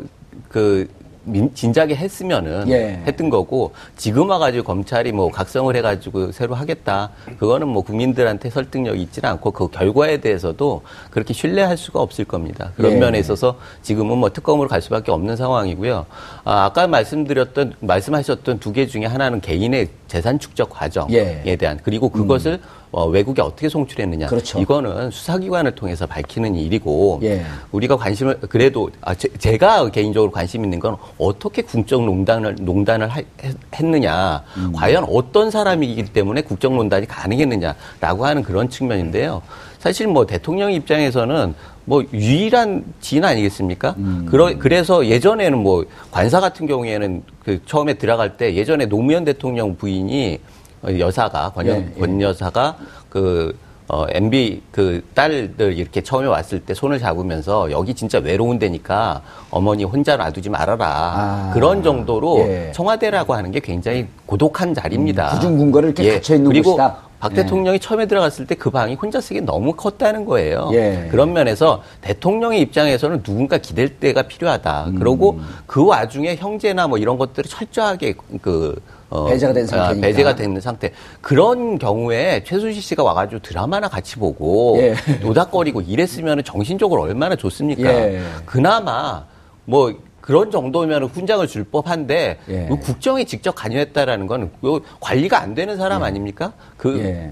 [0.51, 0.87] 그
[1.27, 3.01] 민- 진작에 했으면은 예.
[3.07, 9.31] 했던 거고 지금 와가지고 검찰이 뭐 각성을 해가지고 새로 하겠다 그거는 뭐 국민들한테 설득력이 있지는
[9.31, 12.97] 않고 그 결과에 대해서도 그렇게 신뢰할 수가 없을 겁니다 그런 예.
[12.99, 16.05] 면에 있어서 지금은 뭐 특검으로 갈 수밖에 없는 상황이고요
[16.45, 21.57] 아, 아까 말씀드렸던 말씀하셨던 두 개 중에 하나는 개인의 재산 축적 과정에 예.
[21.57, 22.61] 대한 그리고 그것을
[22.93, 24.61] 어, 외국에 어떻게 송출했느냐 그렇죠.
[24.61, 27.43] 이거는 수사기관을 통해서 밝히는 일이고 예.
[27.73, 33.57] 우리가 관심을 그래도 아, 제, 가 개인적으로 관심 있는 건 어떻게 국정농단을 농단을 하- 했-
[33.75, 34.73] 했느냐 음.
[34.73, 39.43] 과연 어떤 사람이기 때문에 국정농단이 가능했느냐라고 하는 그런 측면인데요.
[39.81, 43.95] 사실 뭐 대통령 입장에서는 뭐 유일한 진 아니겠습니까?
[43.99, 44.27] 음.
[44.29, 50.39] 그러, 그래서 예전에는 뭐 관사 같은 경우에는 그 처음에 들어갈 때 예전에 노무현 대통령 부인이
[50.83, 52.01] 어, 여사가 권, 여, 예, 예.
[52.01, 52.77] 권 여사가
[53.09, 59.21] 그 어, MB 그 딸들 이렇게 처음에 왔을 때 손을 잡으면서 여기 진짜 외로운 데니까
[59.51, 60.87] 어머니 혼자 놔두지 말아라.
[60.87, 62.73] 아, 그런 정도로 예.
[62.75, 65.25] 청와대라고 하는 게 굉장히 고독한 자리입니다.
[65.25, 65.29] 예.
[65.29, 66.97] 음, 구중궁궐에 이렇게 갇혀 있는 그리고 곳이다.
[67.25, 67.37] 박 예.
[67.37, 70.71] 대통령이 처음에 들어갔을 때 그 방이 혼자 쓰기 너무 컸다는 거예요.
[70.75, 71.09] 예.
[71.11, 74.85] 그런 면에서 대통령의 입장에서는 누군가 기댈 때가 필요하다.
[74.89, 74.99] 음.
[74.99, 78.75] 그러고 그 와중에 형제나 뭐 이런 것들을 철저하게 그
[79.11, 80.07] 어, 배제가 된 아, 상태니까.
[80.07, 80.93] 배제가 된 상태.
[81.21, 84.95] 그런 경우에 최순실 씨가 와가지고 드라마나 같이 보고 예.
[85.21, 87.89] 노닥거리고 이랬으면 정신적으로 얼마나 좋습니까?
[87.93, 88.21] 예.
[88.47, 89.25] 그나마
[89.65, 89.93] 뭐
[90.25, 92.67] 그런 정도면 훈장을 줄 법한데 예.
[92.67, 96.55] 그 국정에 직접 관여했다라는 건그 관리가 안 되는 사람 아닙니까?
[96.79, 97.31] 그 예.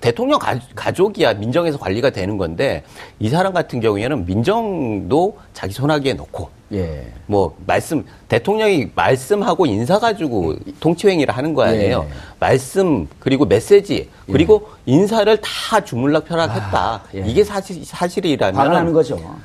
[0.00, 2.82] 대통령 가, 가족이야 민정에서 관리가 되는 건데
[3.20, 7.06] 이 사람 같은 경우에는 민정도 자기 손아귀에 넣고 예.
[7.26, 12.04] 뭐 말씀 대통령이 말씀하고 인사 가지고 통치행위를 하는 거 아니에요.
[12.04, 12.14] 예.
[12.40, 16.78] 말씀 그리고 메시지 그리고 인사를 다 주물락펴락했다.
[16.78, 17.20] 아, 예.
[17.20, 18.60] 이게 사실 사실이라면.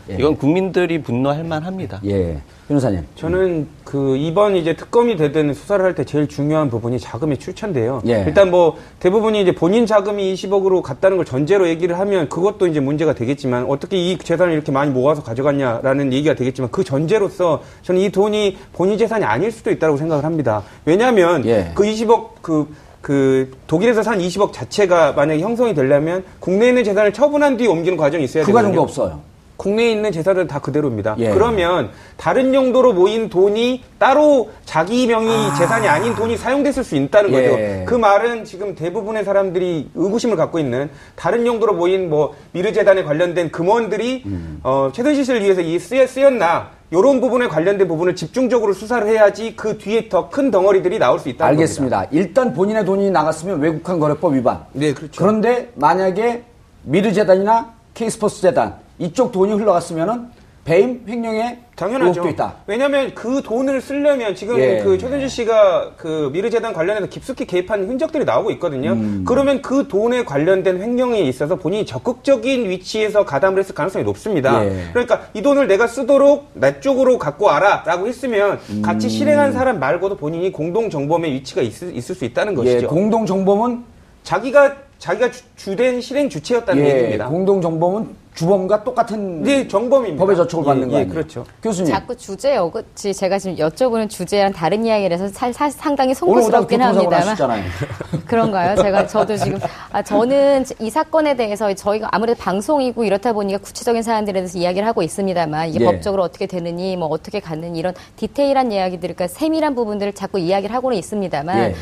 [0.09, 0.15] 예.
[0.15, 2.01] 이건 국민들이 분노할 만합니다.
[2.05, 2.41] 예.
[2.73, 3.05] 변호사님.
[3.15, 8.01] 저는 그 이번 이제 특검이 되든 수사를 할 때 제일 중요한 부분이 자금의 출처인데요.
[8.07, 8.23] 예.
[8.25, 13.13] 일단 뭐 대부분이 이제 본인 자금이 20억으로 갔다는 걸 전제로 얘기를 하면 그것도 이제 문제가
[13.13, 18.57] 되겠지만 어떻게 이 재산을 이렇게 많이 모아서 가져갔냐라는 얘기가 되겠지만 그 전제로서 저는 이 돈이
[18.73, 20.63] 본인 재산이 아닐 수도 있다고 생각을 합니다.
[20.85, 21.71] 왜냐하면 예.
[21.75, 27.67] 그 20억 그그 독일에서 산 20억 자체가 만약에 형성이 되려면 국내에 있는 재산을 처분한 뒤에
[27.67, 28.69] 옮기는 과정이 있어야 그 되거든요.
[28.69, 29.32] 과정도 없어요.
[29.57, 31.15] 국내에 있는 재산은 다 그대로입니다.
[31.19, 31.29] 예.
[31.29, 37.41] 그러면 다른 용도로 모인 돈이 따로 자기 명의 재산이 아닌 돈이 사용됐을 수 있다는 예.
[37.49, 37.85] 거죠.
[37.85, 44.23] 그 말은 지금 대부분의 사람들이 의구심을 갖고 있는 다른 용도로 모인 뭐 미르재단에 관련된 금원들이
[44.25, 44.59] 음.
[44.63, 49.77] 어, 최순실 씨를 위해서 이 쓰여, 쓰였나 이런 부분에 관련된 부분을 집중적으로 수사를 해야지 그
[49.79, 52.07] 뒤에 더 큰 덩어리들이 나올 수 있다는 알겠습니다.
[52.11, 54.63] 일단 본인의 돈이 나갔으면 외국한 거래법 위반.
[54.73, 55.13] 네, 그렇죠.
[55.17, 56.43] 그런데 만약에
[56.83, 60.27] 미르재단이나 K스포츠 재단 이쪽 돈이 흘러갔으면은
[60.65, 62.25] 배임 횡령의 당연하죠.
[62.29, 62.55] 있다.
[62.67, 64.79] 왜냐하면 그 돈을 쓰려면 지금 예.
[64.81, 68.91] 그 최순실 씨가 그 미르재단 관련해서 깊숙이 개입한 흔적들이 나오고 있거든요.
[68.93, 69.25] 음.
[69.27, 74.63] 그러면 그 돈에 관련된 횡령에 있어서 본인이 적극적인 위치에서 가담을 했을 가능성이 높습니다.
[74.65, 74.85] 예.
[74.93, 78.81] 그러니까 이 돈을 내가 쓰도록 내 쪽으로 갖고 와라라고 했으면 음.
[78.81, 82.87] 같이 실행한 사람 말고도 본인이 공동 정범의 위치가 있을, 있을 수 있다는 예, 것이죠.
[82.87, 83.83] 공동 정범은
[84.23, 87.27] 자기가 자기가 주, 된 실행 주체였다는 예, 얘기입니다.
[87.27, 90.19] 공동 정범은 주범과 똑같은 이제 정범입니다.
[90.19, 91.13] 법의 저촉을 받는 예, 거 예, 아니에요?
[91.13, 91.45] 그렇죠.
[91.61, 91.91] 교수님.
[91.91, 97.63] 자꾸 주제 어긋이 제가 지금 여쭤보는 주제랑 다른 이야기라서 사, 사, 상당히 송구스럽긴 합니다만.
[98.25, 98.75] 그런가요?
[98.75, 99.59] 제가 저도 지금
[99.91, 105.03] 아 저는 이 사건에 대해서 저희가 아무래도 방송이고 이렇다 보니까 구체적인 사안들에 대해서 이야기를 하고
[105.03, 105.85] 있습니다만 이게 예.
[105.85, 110.97] 법적으로 어떻게 되느니 뭐 어떻게 갔느니 이런 디테일한 이야기들 그러니까 세밀한 부분들을 자꾸 이야기를 하고는
[110.97, 111.75] 있습니다만 예.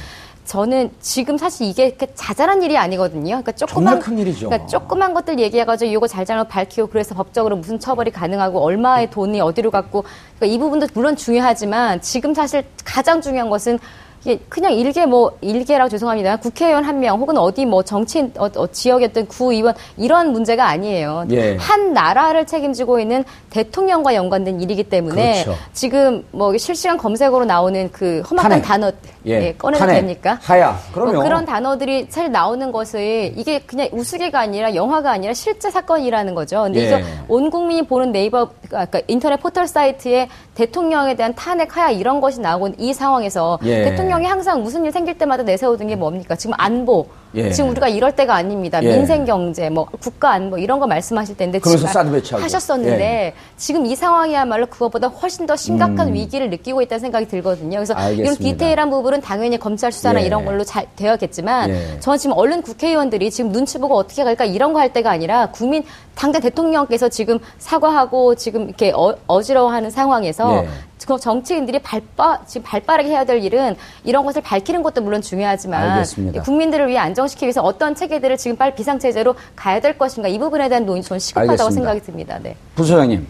[0.52, 3.42] 저는 지금 사실 이게 자잘한 일이 아니거든요.
[3.42, 4.50] 그러니까 조그만 큰 일이죠.
[4.50, 9.72] 그러니까 조그만 것들 얘기해가지고 이거 잘잘못 밝히고 그래서 법적으로 무슨 처벌이 가능하고 얼마의 돈이 어디로
[9.72, 10.04] 갔고
[10.36, 13.80] 그러니까 이 부분도 물론 중요하지만 지금 사실 가장 중요한 것은
[14.24, 16.38] 이게 그냥 일개 뭐 일개라고 죄송합니다.
[16.38, 21.26] 국회의원 한 명 혹은 어디 뭐 정치인 어, 어, 어떤 구의원 이런 문제가 아니에요.
[21.32, 21.56] 예.
[21.58, 25.60] 한 나라를 책임지고 있는 대통령과 연관된 일이기 때문에 그렇죠.
[25.74, 28.62] 지금 뭐 실시간 검색어로 나오는 그 험악한 탄핵.
[28.64, 28.92] 단어
[29.26, 29.48] 예.
[29.48, 30.38] 예, 꺼내도 탄핵, 됩니까?
[30.42, 30.78] 하야.
[30.94, 31.14] 그럼요.
[31.14, 36.64] 뭐 그런 단어들이 사실 나오는 것을 이게 그냥 우스개가 아니라 영화가 아니라 실제 사건이라는 거죠.
[36.64, 36.88] 근데 예.
[36.88, 42.40] 이거 온 국민이 보는 네이버 그러니까 인터넷 포털 사이트에 대통령에 대한 탄핵 하야 이런 것이
[42.40, 43.84] 나오고 있는 이 상황에서 예.
[43.86, 46.36] 대통령이 항상 무슨 일 생길 때마다 내세우던 게 뭡니까?
[46.36, 47.08] 지금 안보.
[47.36, 47.52] 예.
[47.52, 48.84] 지금 우리가 이럴 때가 아닙니다.
[48.84, 48.98] 예.
[48.98, 52.44] 민생 경제, 뭐 국가 안보 이런 거 말씀하실 텐데 그러면서 지금 사드 배치하고.
[52.44, 53.34] 하셨었는데 예.
[53.56, 57.78] 지금 이 상황이야말로 그것보다 훨씬 더 심각한 위기를 느끼고 있다는 생각이 들거든요.
[57.78, 58.08] 그래서 이런 음.
[58.10, 58.44] 알겠습니다.
[58.44, 60.26] 디테일한 부분은 당연히 검찰 수사나 예.
[60.26, 62.00] 이런 걸로 잘 되었겠지만 예.
[62.02, 65.84] 저는 지금 얼른 국회의원들이 지금 눈치 보고 어떻게 갈까 이런 거 할 때가 아니라 국민
[66.15, 70.67] 당장 대통령께서 지금 사과하고 지금 이렇게 어, 지러워하는 상황에서 예.
[70.67, 76.44] 그 정치인들이 발빠 지금 발빠르게 해야 될 일은 이런 것을 밝히는 것도 물론 중요하지만 알겠습니다.
[76.44, 80.86] 국민들을 위해 안정시키기 위해서 어떤 체계들을 지금 빨리 비상체제로 가야 될 것인가 이 부분에 대한
[80.86, 81.74] 논의 저는 시급하다고 알겠습니다.
[81.74, 82.40] 생각이 듭니다.
[82.42, 82.56] 네.
[82.76, 83.26] 부소장님,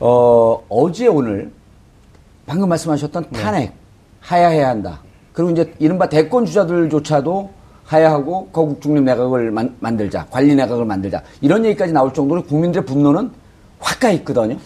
[0.00, 1.50] 어, 어제 오늘
[2.46, 3.40] 방금 말씀하셨던 네.
[3.40, 3.72] 탄핵
[4.20, 5.00] 하야해야 한다.
[5.32, 7.50] 그리고 이제 이른바 대권 주자들조차도
[7.84, 13.30] 하야하고 거국 중립 내각을 만, 만들자, 관리 내각을 만들자 이런 얘기까지 나올 정도로 국민들의 분노는
[13.80, 14.56] 확 가 있거든요.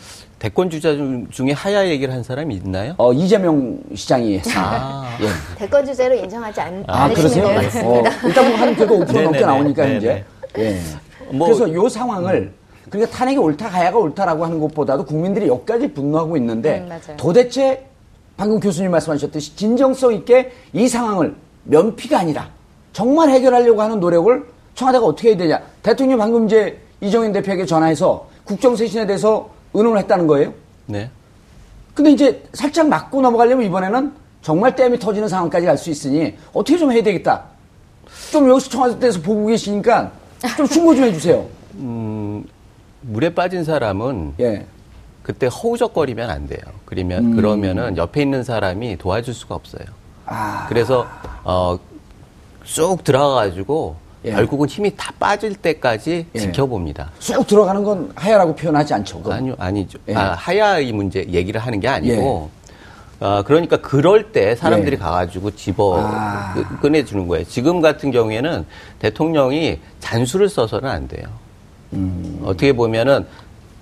[0.42, 2.94] 대권 주자 중- 중에 하야 얘기를 한 사람이 있나요?
[2.98, 4.60] 어, 이재명 시장이 했습니다.
[4.60, 5.16] 아.
[5.20, 5.26] 예.
[5.56, 7.44] 대권 주제로 인정하지 않, 아, 않으시는 그러세요?
[7.44, 7.62] 것 어,
[8.02, 8.26] 같습니다.
[8.26, 9.40] 일단 뭐한 그래도 5% 넘게 네네네.
[9.46, 9.94] 나오니까 네네.
[9.94, 10.24] 현재.
[10.58, 10.80] 예.
[11.30, 12.52] 뭐- 그래서 요 상황을
[12.90, 17.16] 그러니까 탄핵이 옳다 하야가 옳다라고 하는 것보다도 국민들이 여기까지 분노하고 있는데 음.
[17.16, 17.86] 도대체
[18.36, 22.48] 방금 교수님 말씀하셨듯이 진정성 있게 이 상황을 면피가 아니라
[22.92, 25.60] 정말 해결하려고 하는 노력을 청와대가 어떻게 해야 되냐.
[25.84, 30.52] 대통령이 방금 이제 이정현 대표에게 전화해서 국정쇄신에 대해서 의논을 했다는 거예요.
[30.86, 31.10] 네.
[31.94, 36.90] 근데 이제 살짝 맞고 넘어가려면 이번에는 정말 댐이 터지는 상황까지 갈 수 있으니 어떻게 좀
[36.92, 37.44] 해야 되겠다.
[38.30, 40.10] 좀 여기서 청와대에서 보고 계시니까
[40.56, 41.46] 좀 충고 좀 해주세요.
[41.76, 42.44] 음,
[43.02, 44.66] 물에 빠진 사람은 예.
[45.22, 46.60] 그때 허우적거리면 안 돼요.
[46.84, 47.36] 그러면 음.
[47.36, 49.84] 그러면은 옆에 있는 사람이 도와줄 수가 없어요.
[50.26, 50.66] 아.
[50.68, 51.06] 그래서
[51.44, 51.78] 어,
[52.64, 54.30] 쑥 들어가가지고 예.
[54.32, 56.38] 결국은 힘이 다 빠질 때까지 예.
[56.38, 57.10] 지켜봅니다.
[57.18, 59.18] 쑥 들어가는 건 하야라고 표현하지 않죠.
[59.18, 59.32] 그건.
[59.38, 59.98] 아니요, 아니죠.
[60.08, 60.14] 예.
[60.14, 62.50] 아, 하야의 문제 얘기를 하는 게 아니고,
[63.20, 64.98] 아, 그러니까 그럴 때 사람들이 예.
[64.98, 66.54] 가가지고 집어 아.
[66.54, 67.44] 끄- 꺼내주는 거예요.
[67.46, 68.64] 지금 같은 경우에는
[69.00, 71.26] 대통령이 잔수를 써서는 안 돼요.
[72.44, 73.26] 어떻게 보면은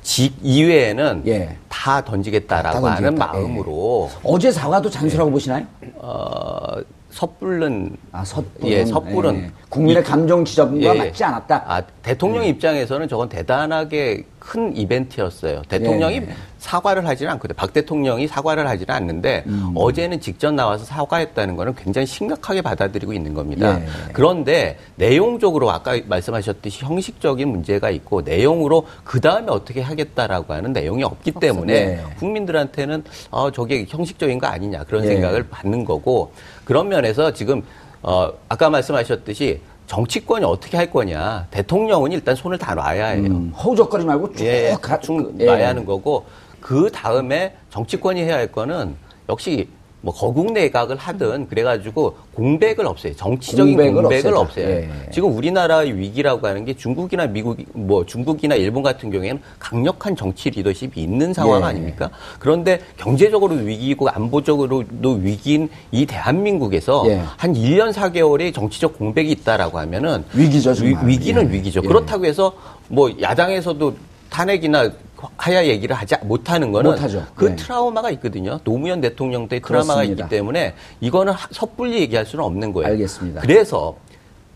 [0.02, 1.22] 직 이외에는 음.
[1.26, 1.56] 예.
[1.68, 3.32] 다 던지겠다라고 다 하는 던지겠다.
[3.34, 3.40] 예.
[3.42, 5.64] 마음으로 어제 사과도 잔수라고 보시나요?
[5.96, 6.76] 어,
[7.10, 8.70] 섣불른 아, 섣불은.
[8.72, 9.50] 예, 섣불은 예.
[9.68, 10.98] 국민의 이- 감정 지점과 예.
[10.98, 11.64] 맞지 않았다.
[11.66, 15.62] 아, 대통령 입장에서는 저건 대단하게 큰 이벤트였어요.
[15.68, 16.28] 대통령이 예.
[16.58, 17.56] 사과를 하지는 않거든요.
[17.56, 19.72] 박 대통령이 사과를 하지는 않는데 음.
[19.74, 23.80] 어제는 직접 나와서 사과했다는 거는 굉장히 심각하게 받아들이고 있는 겁니다.
[23.80, 23.86] 예.
[24.12, 31.32] 그런데 내용적으로 아까 말씀하셨듯이 형식적인 문제가 있고 내용으로 그 다음에 어떻게 하겠다라고 하는 내용이 없기
[31.32, 32.00] 때문에 예.
[32.18, 35.08] 국민들한테는 어, 저게 형식적인 거 아니냐 그런 예.
[35.08, 36.32] 생각을 받는 거고
[36.64, 37.62] 그런 면에서 지금
[38.02, 43.24] 어, 아까 말씀하셨듯이 정치권이 어떻게 할 거냐 대통령은 일단 손을 다 놔야 해요.
[43.26, 45.44] 음, 허우적거리 말고 쭉 예, 가, 쭉 예.
[45.44, 46.26] 놔야 하는 거고
[46.60, 48.94] 그 다음에 정치권이 해야 할 거는
[49.28, 49.68] 역시
[50.02, 53.14] 뭐 거국 내각을 하든 그래가지고 공백을 없애요.
[53.16, 54.34] 정치적인 공백을 공백을.
[54.34, 54.68] 없애요.
[54.68, 54.90] 예.
[55.12, 61.02] 지금 우리나라의 위기라고 하는 게 중국이나 미국, 뭐 중국이나 일본 같은 경우에는 강력한 정치 리더십이
[61.02, 61.64] 있는 상황 예.
[61.66, 62.10] 아닙니까?
[62.38, 67.22] 그런데 경제적으로 위기이고 안보적으로도 위기인 이 대한민국에서 예.
[67.36, 71.06] 한 1년 4개월의 정치적 공백이 있다라고 하면은 위기죠, 정말.
[71.06, 71.54] 위, 기는 예.
[71.54, 71.82] 위기죠.
[71.84, 71.86] 예.
[71.86, 72.52] 그렇다고 해서
[72.88, 73.94] 뭐 야당에서도
[74.30, 74.90] 탄핵이나
[75.36, 77.26] 하야 얘기를 하지 못하는 거는 못하죠.
[77.34, 77.56] 그 예.
[77.56, 78.58] 트라우마가 있거든요.
[78.64, 80.04] 노무현 대통령 때 트라우마가.
[80.04, 82.88] 있기 때문에 이거는 하- 섣불리 얘기할 수는 없는 거예요.
[82.92, 83.40] 알겠습니다.
[83.42, 83.96] 그래서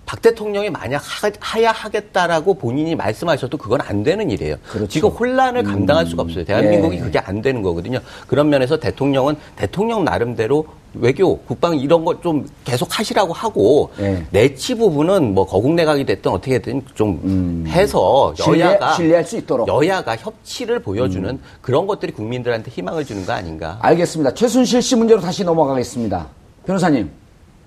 [0.07, 1.03] 박 대통령이 만약
[1.41, 4.57] 하, 야 하겠다라고 본인이 말씀하셔도 그건 안 되는 일이에요.
[4.69, 4.87] 그렇죠.
[4.89, 6.45] 지금 혼란을 감당할 수가 없어요.
[6.45, 7.01] 대한민국이 예.
[7.01, 8.01] 그게 안 되는 거거든요.
[8.27, 14.27] 그런 면에서 대통령은 대통령 나름대로 외교, 국방 이런 거좀 계속 하시라고 하고 예.
[14.31, 18.35] 내치 부분은 뭐 거국 내각이 됐든 어떻게 됐든 좀 해서 음.
[18.37, 19.67] 신뢰- 여야가 신뢰 할 수 있도록.
[19.69, 19.75] 음.
[19.75, 23.79] 여야가 협치를 보여주는 그런 것들이 국민들한테 희망을 주는 거 아닌가.
[23.81, 24.35] 알겠습니다.
[24.35, 26.27] 최순실 씨 문제로 다시 넘어가겠습니다.
[26.67, 27.11] 변호사님,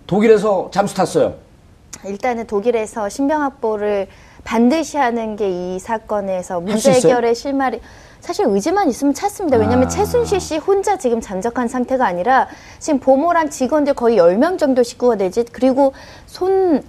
[0.05, 1.33] 독일에서 잠수 탔어요.
[2.07, 4.07] 일단은 독일에서 신병 확보를
[4.43, 6.91] 반드시 하는 게 이 사건에서 수 문제?
[6.93, 7.81] 해결의 실마리
[8.19, 9.57] 사실 의지만 있으면 찾습니다.
[9.57, 9.89] 왜냐하면 아.
[9.89, 12.47] 최순실 씨 혼자 지금 잠적한 상태가 아니라
[12.79, 15.93] 지금 보모랑 직원들 거의 10명 정도 식구가 되지 그리고
[16.25, 16.83] 손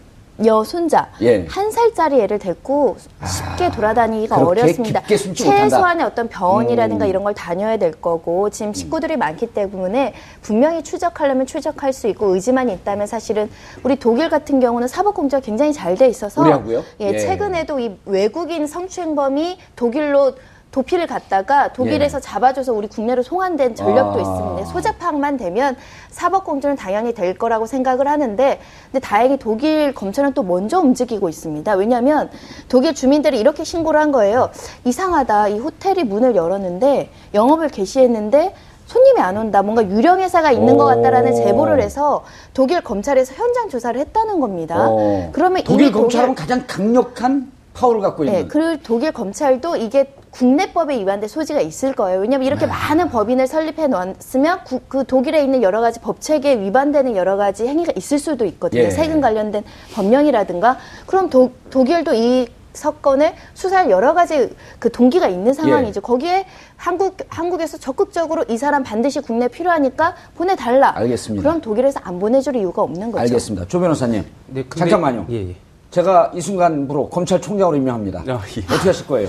[0.47, 1.47] 여 손자 예.
[1.47, 2.97] 한 살짜리 애를 데리고
[3.27, 5.03] 쉽게 돌아다니기가 그렇게 어렵습니다.
[5.35, 7.11] 최소한의 어떤 병원이라든가 음.
[7.11, 12.71] 이런 걸 다녀야 될 거고 지금 식구들이 많기 때문에 분명히 추적하려면 추적할 수 있고 의지만
[12.71, 13.51] 있다면 사실은
[13.83, 16.63] 우리 독일 같은 경우는 사법 공조가 굉장히 잘 돼 있어서?
[17.01, 17.19] 예, 예.
[17.19, 20.35] 최근에도 이 외국인 성추행범이 독일로
[20.71, 24.23] 도피를 갔다가 독일에서 잡아줘서 우리 국내로 송환된 전력도 예.
[24.23, 24.23] 아.
[24.23, 24.65] 있습니다.
[24.67, 25.77] 소재 파악만 되면
[26.11, 28.61] 사법 공조는 당연히 될 거라고 생각을 하는데
[28.93, 31.73] 근데 다행히 독일 검찰은 또 먼저 움직이고 있습니다.
[31.75, 32.31] 왜냐하면
[32.69, 34.51] 독일 주민들이 이렇게 신고를 한 거예요.
[34.85, 35.49] 이상하다.
[35.49, 38.55] 이 호텔이 문을 열었는데 영업을 개시했는데
[38.87, 39.63] 손님이 안 온다.
[39.63, 41.37] 뭔가 유령 회사가 있는 것 같다라는 오.
[41.37, 44.87] 제보를 해서 독일 검찰에서 현장 조사를 했다는 겁니다.
[44.89, 45.31] 어.
[45.33, 48.43] 그러면 독일 검찰은 가장 강력한 파워를 갖고 있는.
[48.43, 52.21] 네, 그 독일 검찰도 이게 국내법에 위반된 소지가 있을 거예요.
[52.21, 52.73] 왜냐하면 이렇게 네.
[52.73, 57.67] 많은 법인을 설립해 놨으면 구- 그 독일에 있는 여러 가지 법 체계에 위반되는 여러 가지
[57.67, 58.83] 행위가 있을 수도 있거든요.
[58.83, 58.91] 예.
[58.91, 59.65] 세금 관련된
[59.95, 60.79] 법령이라든가.
[61.07, 65.99] 그럼 도, 독일도 이 사건을 수사할 여러 가지 그 동기가 있는 상황이죠.
[65.99, 66.01] 예.
[66.01, 70.97] 거기에 한국 한국에서 적극적으로 이 사람 반드시 국내 필요하니까 보내달라.
[70.97, 71.43] 알겠습니다.
[71.49, 73.23] 그럼 독일에서 안 보내줄 이유가 없는 거죠.
[73.23, 73.67] 알겠습니다.
[73.67, 74.25] 조 변호사님.
[74.49, 75.27] 네, 근데- 잠깐만요.
[75.31, 75.57] 예, 예.
[75.91, 78.21] 제가 이 순간부로 검찰총장으로 임명합니다.
[78.29, 78.63] 아, 예.
[78.73, 79.29] 어떻게 하실 거예요?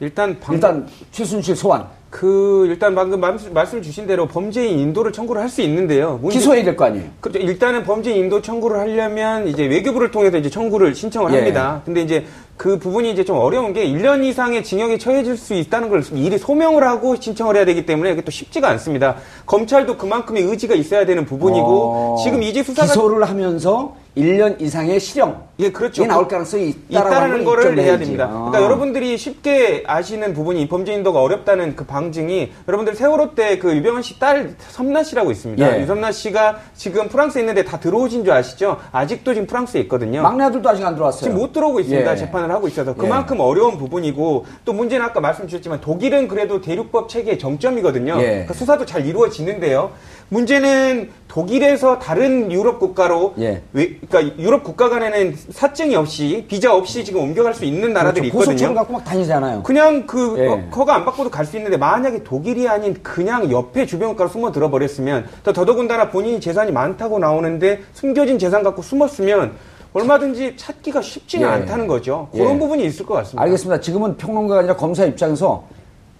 [0.00, 1.86] 일단 방, 일단 최순실 소환.
[2.10, 6.18] 그 일단 방금 말씀, 말씀 주신 대로 범죄인 인도를 청구를 할 수 있는데요.
[6.22, 7.06] 문제- 기소해야 될 거 아니에요?
[7.20, 7.40] 그렇죠.
[7.40, 11.38] 일단은 범죄 인도 청구를 하려면 이제 외교부를 통해서 이제 청구를 신청을 예.
[11.38, 11.82] 합니다.
[11.84, 12.24] 근데 이제
[12.56, 16.84] 그 부분이 이제 좀 어려운 게 1년 이상의 징역에 처해질 수 있다는 걸 미리 소명을
[16.86, 19.16] 하고 신청을 해야 되기 때문에 이게 또 쉽지가 않습니다.
[19.46, 25.42] 검찰도 그만큼의 의지가 있어야 되는 부분이고 어, 지금 이제 수사가 기소를 하면서 1년 이상의 실형.
[25.58, 26.02] 예, 그렇죠.
[26.04, 28.04] 이 나올 가능성이 있다는 하는 거를 해야 해야지.
[28.04, 28.24] 됩니다.
[28.26, 28.32] 아.
[28.50, 34.02] 그러니까 여러분들이 쉽게 아시는 부분이 범죄 인도가 어렵다는 그 방증이 여러분들 세월호 때 그 유병헌
[34.02, 35.76] 씨 딸 섬나 씨라고 있습니다.
[35.76, 35.82] 예.
[35.82, 38.78] 유섬나 씨가 지금 프랑스에 있는데 다 들어오신 줄 아시죠?
[38.92, 40.22] 아직도 지금 프랑스에 있거든요.
[40.22, 41.22] 막내 아들도 아직 안 들어왔어요.
[41.22, 42.12] 지금 못 들어오고 있습니다.
[42.12, 42.16] 예.
[42.16, 47.38] 재판을 하고 있어서 그만큼 어려운 부분이고 또 문제는 아까 말씀 주셨지만 독일은 그래도 대륙법 체계의
[47.38, 48.16] 정점이거든요.
[48.20, 48.26] 예.
[48.26, 49.90] 그러니까 수사도 잘 이루어지는데요.
[50.30, 53.62] 문제는 독일에서 다른 유럽 국가로 예.
[53.72, 58.52] 왜- 그러니까 유럽 국가 간에는 사증이 없이 비자 없이 지금 옮겨갈 수 있는 나라들이 그렇죠.
[58.52, 58.74] 있거든요.
[58.74, 59.62] 갖고 막 다니잖아요.
[59.62, 60.46] 그냥 그 예.
[60.48, 64.50] 어, 허가 안 받고도 갈 수 있는데 만약에 독일이 아닌 그냥 옆에 주변 국가로 숨어
[64.50, 69.52] 들어 버렸으면 또 더더군다나 본인이 재산이 많다고 나오는데 숨겨진 재산 갖고 숨었으면
[69.92, 71.52] 얼마든지 찾기가 쉽지는 예.
[71.52, 72.28] 않다는 거죠.
[72.32, 72.58] 그런 예.
[72.58, 73.42] 부분이 있을 것 같습니다.
[73.42, 73.80] 알겠습니다.
[73.80, 75.64] 지금은 평론가가 아니라 검사 입장에서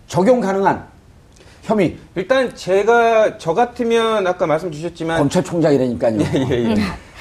[0.06, 0.84] 적용 가능한
[1.64, 6.20] 혐의 일단 제가 저 같으면 아까 말씀 주셨지만 검찰총장이라니까요.
[6.50, 6.76] 예, 예.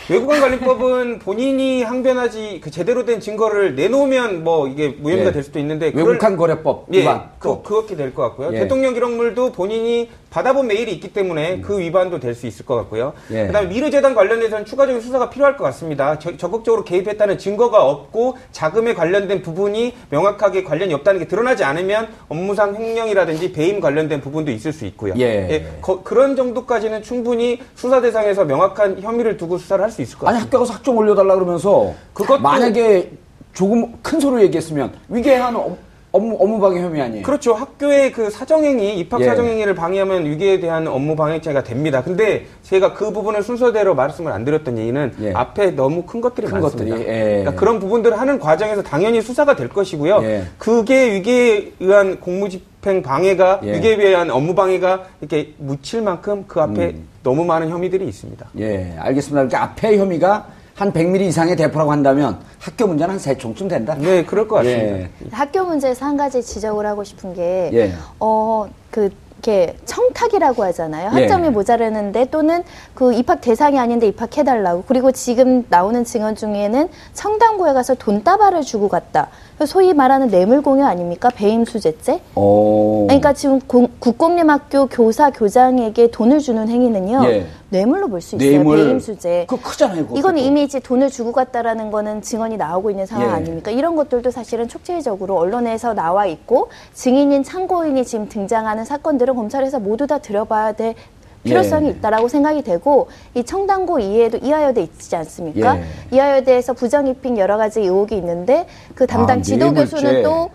[0.09, 5.33] 외국인 관리법은 본인이 항변하지 그 제대로 된 증거를 내놓으면 뭐 이게 무혐의가 예.
[5.33, 7.29] 될 수도 있는데 외국한 거래법 예, 위반.
[7.39, 8.49] 그, 그렇게 될 것 같고요.
[8.53, 8.59] 예.
[8.59, 13.13] 대통령 기록물도 본인이 받아본 메일이 있기 때문에 그 위반도 될 수 있을 것 같고요.
[13.29, 13.35] 음.
[13.35, 13.47] 예.
[13.47, 16.17] 그다음에 미르 재단 관련해서는 추가적인 수사가 필요할 것 같습니다.
[16.19, 22.75] 저- 적극적으로 개입했다는 증거가 없고 자금에 관련된 부분이 명확하게 관련이 없다는 게 드러나지 않으면 업무상
[22.75, 25.13] 횡령이라든지 배임 관련된 부분도 있을 수 있고요.
[25.19, 25.65] 예.
[25.81, 30.57] 거- 그런 정도까지는 충분히 수사 대상에서 명확한 혐의를 두고 수사를 할수 있을 것 아니 같습니다.
[30.57, 33.11] 학교 가서 학점 올려달라 그러면서 그것도- 만약에
[33.53, 35.77] 조금 큰 소리로 얘기했으면 위계한 업-
[36.11, 37.23] 업무 업무 방해 혐의 아니에요.
[37.23, 37.53] 그렇죠.
[37.55, 39.25] 학교의 그 사정행위, 입학 예.
[39.25, 42.03] 사정행위를 방해하면 위계에 대한 업무 방해죄가 됩니다.
[42.03, 45.31] 근데 제가 그 부분을 순서대로 말씀을 안 드렸던 얘기는 예.
[45.33, 46.97] 앞에 너무 큰 것들이 큰 많습니다.
[46.97, 47.21] 것들이, 예.
[47.39, 50.19] 그러니까 그런 부분들을 하는 과정에서 당연히 수사가 될 것이고요.
[50.23, 50.43] 예.
[50.59, 53.73] 그게 위계에 의한 공무집 행 방해가 예.
[53.73, 57.07] 위계에 의한 업무 방해가 이렇게 묻힐 만큼 그 앞에 음.
[57.23, 58.45] 너무 많은 혐의들이 있습니다.
[58.59, 59.41] 예, 알겠습니다.
[59.41, 63.95] 이렇게 앞에 혐의가 한 100mm 이상의 대포라고 한다면 학교 문제는 한 세 총쯤 된다.
[63.97, 64.97] 네, 그럴 것 같습니다.
[64.97, 65.09] 예.
[65.31, 67.93] 학교 문제에서 한 가지 지적을 하고 싶은 게, 예.
[68.19, 69.09] 어, 그,
[69.45, 71.11] 이렇게 청탁이라고 하잖아요.
[71.17, 71.21] 예.
[71.23, 74.85] 학점이 모자라는데 또는 그 입학 대상이 아닌데 입학해달라고.
[74.87, 79.27] 그리고 지금 나오는 증언 중에는 청담고에 가서 돈다발을 주고 갔다.
[79.65, 81.29] 소위 말하는 뇌물공여 아닙니까?
[81.33, 82.19] 배임수재죄?
[82.35, 83.05] 오.
[83.07, 87.21] 그러니까 지금 공- 국공립학교 교사 교장에게 돈을 주는 행위는요.
[87.25, 87.45] 예.
[87.69, 88.49] 뇌물로 볼 수 있어요.
[88.49, 88.77] 뇌물.
[88.77, 89.45] 배임 수재.
[89.47, 90.03] 그거 크잖아요.
[90.03, 90.19] 그것도.
[90.19, 93.31] 이건 이미 이제 돈을 주고 갔다라는 거는 증언이 나오고 있는 상황 예.
[93.33, 93.71] 아닙니까?
[93.71, 100.17] 이런 것들도 사실은 촉재적으로 언론에서 나와 있고 증인인 참고인이 지금 등장하는 사건들은 검찰에서 모두 다
[100.17, 100.95] 들여봐야 될
[101.43, 101.91] 필요성이 예.
[101.91, 105.77] 있다라고 생각이 되고 이 청당고 이외에도 이화여대 있지 않습니까?
[105.77, 105.83] 예.
[106.11, 109.95] 이화여대에서 부정 입힌 여러 가지 의혹이 있는데 그 담당 아, 지도 뇌물죄.
[109.95, 110.49] 교수는 또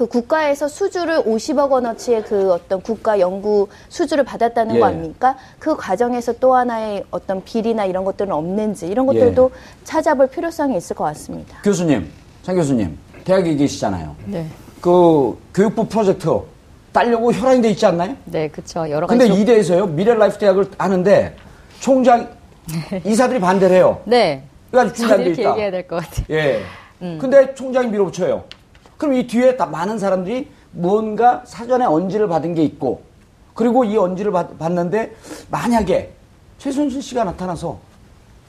[0.00, 4.80] 그 국가에서 수주를 50억 원어치의 그 어떤 국가 연구 수주를 받았다는 예.
[4.80, 5.36] 거 아닙니까?
[5.58, 9.50] 그 과정에서 또 하나의 어떤 비리나 이런 것들은 없는지 이런 것들도
[9.84, 11.58] 찾아볼 필요성이 있을 것 같습니다.
[11.62, 12.10] 교수님,
[12.42, 14.16] 장 교수님, 대학에 계시잖아요.
[14.24, 14.46] 네.
[14.80, 16.30] 그 교육부 프로젝트
[16.92, 18.16] 따려고 혈안이 돼 있지 않나요?
[18.24, 18.88] 네, 그렇죠.
[18.90, 19.18] 여러 가지.
[19.18, 21.36] 근데 조- 이대에서요 미래 라이프 대학을 하는데
[21.80, 22.28] 총장
[23.04, 24.00] 이사들이 반대를 해요.
[24.04, 24.42] 네.
[24.70, 25.50] 그래가지고 중단돼 이렇게 있다.
[25.50, 26.26] 얘기해야 될 것 같아요.
[26.30, 26.62] 예.
[27.02, 27.18] 음.
[27.20, 28.44] 근데 총장이 밀어붙여요.
[28.98, 33.02] 그럼 이 뒤에 다 많은 사람들이 뭔가 사전에 언질을 받은 게 있고
[33.54, 35.14] 그리고 이 언질을 받, 받는데
[35.50, 36.10] 만약에
[36.58, 37.78] 최순실 씨가 나타나서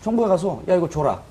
[0.04, 1.22] 정부에 가서 야 이거 줘라.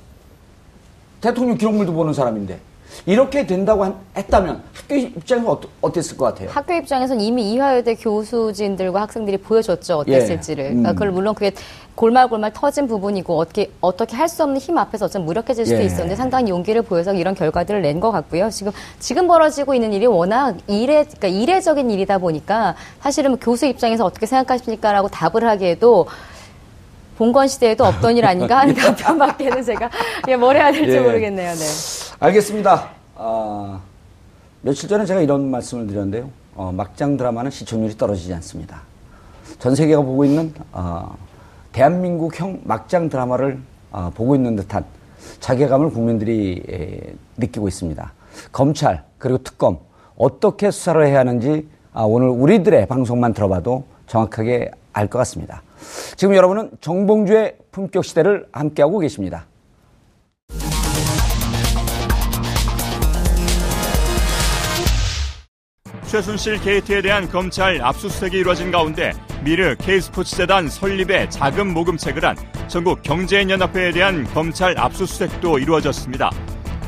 [1.20, 2.58] 대통령 기록물도 보는 사람인데
[3.07, 6.49] 이렇게 된다고 한- 했다면 학교 입장에서 어떠, 어땠을 것 같아요?
[6.51, 10.64] 학교 입장에서는 이미 이화여대 교수진들과 학생들이 보여줬죠 어땠을지를.
[10.64, 10.68] 예.
[10.68, 10.95] 그러니까 음.
[10.95, 11.53] 그걸 물론 그게
[11.95, 15.84] 골말골말 터진 부분이고 어떻게 어떻게 할 수 없는 힘 앞에서 어쩌면 무력해질 수도 예.
[15.86, 18.49] 있었는데 상당히 용기를 보여서 이런 결과들을 낸 것 같고요.
[18.51, 24.05] 지금 지금 벌어지고 있는 일이 워낙 이례 그러니까 이례적인 일이다 보니까 사실은 뭐 교수 입장에서
[24.05, 26.07] 어떻게 생각하십니까라고 답을 하기에도
[27.21, 29.91] 봉건 시대에도 없던 일 아닌가 하는 답변밖에는 제가
[30.29, 31.01] 예, 뭘 해야 될지 예.
[31.01, 31.53] 모르겠네요.
[31.53, 31.64] 네.
[32.18, 32.89] 알겠습니다.
[33.14, 33.79] 아,
[34.62, 36.31] 며칠 전에 제가 이런 말씀을 드렸는데요.
[36.55, 38.81] 어, 막장 드라마는 시청률이 떨어지지 않습니다.
[39.59, 41.14] 전 세계가 보고 있는 어,
[41.73, 43.59] 대한민국형 막장 드라마를
[43.93, 44.83] 어, 보고 있는 듯한
[45.41, 48.12] 자괴감을 국민들이 에, 느끼고 있습니다.
[48.51, 49.79] 검찰 그리고 특검
[50.16, 55.62] 어떻게 수사를 해야 하는지 아, 오늘 우리들의 방송만 들어봐도 정확하게 알 것 같습니다.
[56.16, 59.47] 지금 여러분은 정봉주의 품격 시대를 함께하고 계십니다.
[66.11, 69.12] 최순실 게이트에 대한 검찰 압수수색이 이루어진 가운데
[69.45, 76.31] 미르 K스포츠재단 설립에 자금 모금책을 한 전국 경제인연합회에 대한 검찰 압수수색도 이루어졌습니다.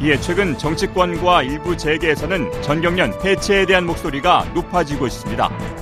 [0.02, 5.81] 이에 최근 정치권과 일부 재계에서는 전경련 해체에 대한 목소리가 높아지고 있습니다.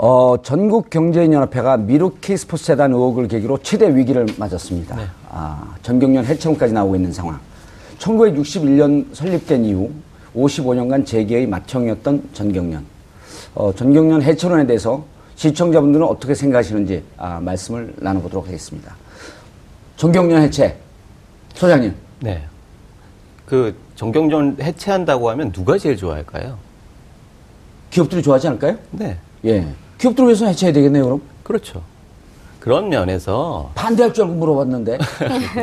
[0.00, 4.96] 어, 전국경제인연합회가 미르키 스포츠 재단 의혹을 계기로 최대 위기를 맞았습니다.
[5.28, 7.40] 아, 전경련 해체론까지 나오고 있는 상황.
[7.98, 9.90] 1961년 설립된 이후
[10.36, 12.84] 55년간 재계의 맏형이었던 전경련.
[13.56, 18.94] 어, 전경련 해체론에 대해서 시청자분들은 어떻게 생각하시는지 아, 말씀을 나눠보도록 하겠습니다.
[19.96, 20.76] 전경련 해체.
[21.54, 21.92] 소장님.
[22.20, 22.44] 네.
[23.46, 26.56] 그 정경련 해체한다고 하면 누가 제일 좋아할까요?
[27.90, 28.78] 기업들이 좋아하지 않을까요?
[28.92, 29.18] 네.
[29.44, 29.66] 예.
[29.98, 31.22] 기업들 위해서 해체해야 되겠네요, 그럼.
[31.42, 31.82] 그렇죠.
[32.60, 34.98] 그런 면에서 반대할 줄 알고 물어봤는데.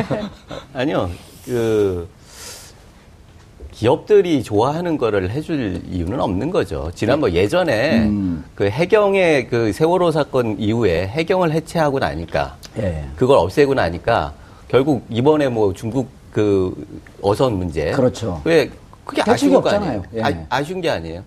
[0.73, 1.09] 아니요.
[1.45, 2.07] 그
[3.71, 6.91] 기업들이 좋아하는 거를 해줄 이유는 없는 거죠.
[6.95, 8.09] 지난번 예전에
[8.55, 13.05] 그 해경의 그 세월호 사건 이후에 해경을 해체하고 나니까 예.
[13.17, 14.33] 그걸 없애고 나니까
[14.69, 16.73] 결국 이번에 뭐 중국 그
[17.21, 18.41] 어선 문제 그렇죠.
[18.45, 18.69] 왜
[19.03, 19.89] 그게 아쉬운 거 없잖아요.
[19.89, 20.03] 아니에요?
[20.15, 20.21] 예.
[20.23, 21.21] 아, 아쉬운 게 아니에요.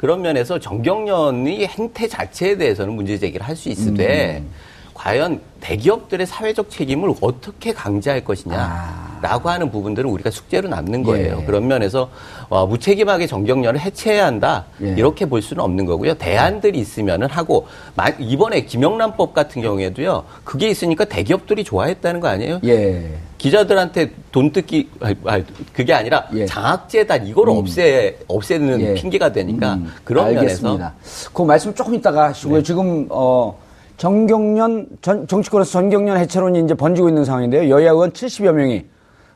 [0.00, 4.48] 그런 면에서 정경련이 행태 자체에 대해서는 문제 제기를 할 수 있으되 음.
[4.94, 9.52] 과연 대기업들의 사회적 책임을 어떻게 강제할 것이냐라고 아.
[9.52, 11.40] 하는 부분들은 우리가 숙제로 남는 거예요.
[11.42, 11.44] 예.
[11.44, 12.08] 그런 면에서
[12.50, 14.88] 와, 무책임하게 정경련을 해체해야 한다 예.
[14.98, 16.14] 이렇게 볼 수는 없는 거고요.
[16.14, 20.24] 대안들이 있으면은 하고 마- 이번에 김영란법 같은 경우에도요.
[20.42, 22.58] 그게 있으니까 대기업들이 좋아했다는 거 아니에요?
[22.64, 23.08] 예.
[23.38, 26.44] 기자들한테 돈 뜯기 아니, 아니, 그게 아니라 예.
[26.44, 28.94] 장학재단 이거를 없애 없애는 예.
[28.94, 30.92] 핑계가 되니까 음, 그런 알겠습니다.
[30.96, 32.58] 면에서 그 말씀 조금 이따가 하시고요.
[32.58, 32.62] 네.
[32.64, 33.56] 지금 어
[33.96, 37.70] 정경련 전, 정치권에서 전경련 해체론이 이제 번지고 있는 상황인데요.
[37.70, 38.86] 여야 의원 70여 명이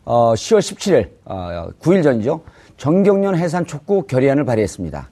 [0.04, 2.40] 어 10월 17일 어 9일 전이죠.
[2.76, 5.08] 정경련 해산 촉구 결의안을 발의했습니다.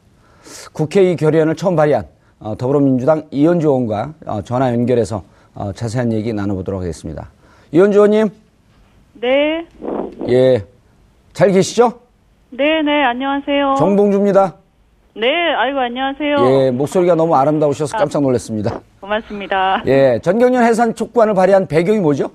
[0.73, 2.07] 국회 이 결의안을 처음 발의한
[2.41, 5.23] 어, 더불어민주당 이현주 의원과 어, 전화 연결해서
[5.55, 7.31] 어, 자세한 얘기 나눠보도록 하겠습니다.
[7.71, 8.31] 이현주 의원님,
[9.15, 9.67] 네.
[10.29, 10.65] 예,
[11.33, 12.01] 잘 계시죠?
[12.51, 13.77] 네, 네, 안녕하세요.
[13.79, 14.57] 정봉주입니다.
[15.15, 16.37] 네, 아이고, 안녕하세요.
[16.41, 18.81] 예, 목소리가 너무 아름다우셔서 깜짝 놀랐습니다.
[19.01, 19.83] 고맙습니다.
[19.87, 22.31] 예, 전경련 해산 촉구안을 발의한 배경이 뭐죠?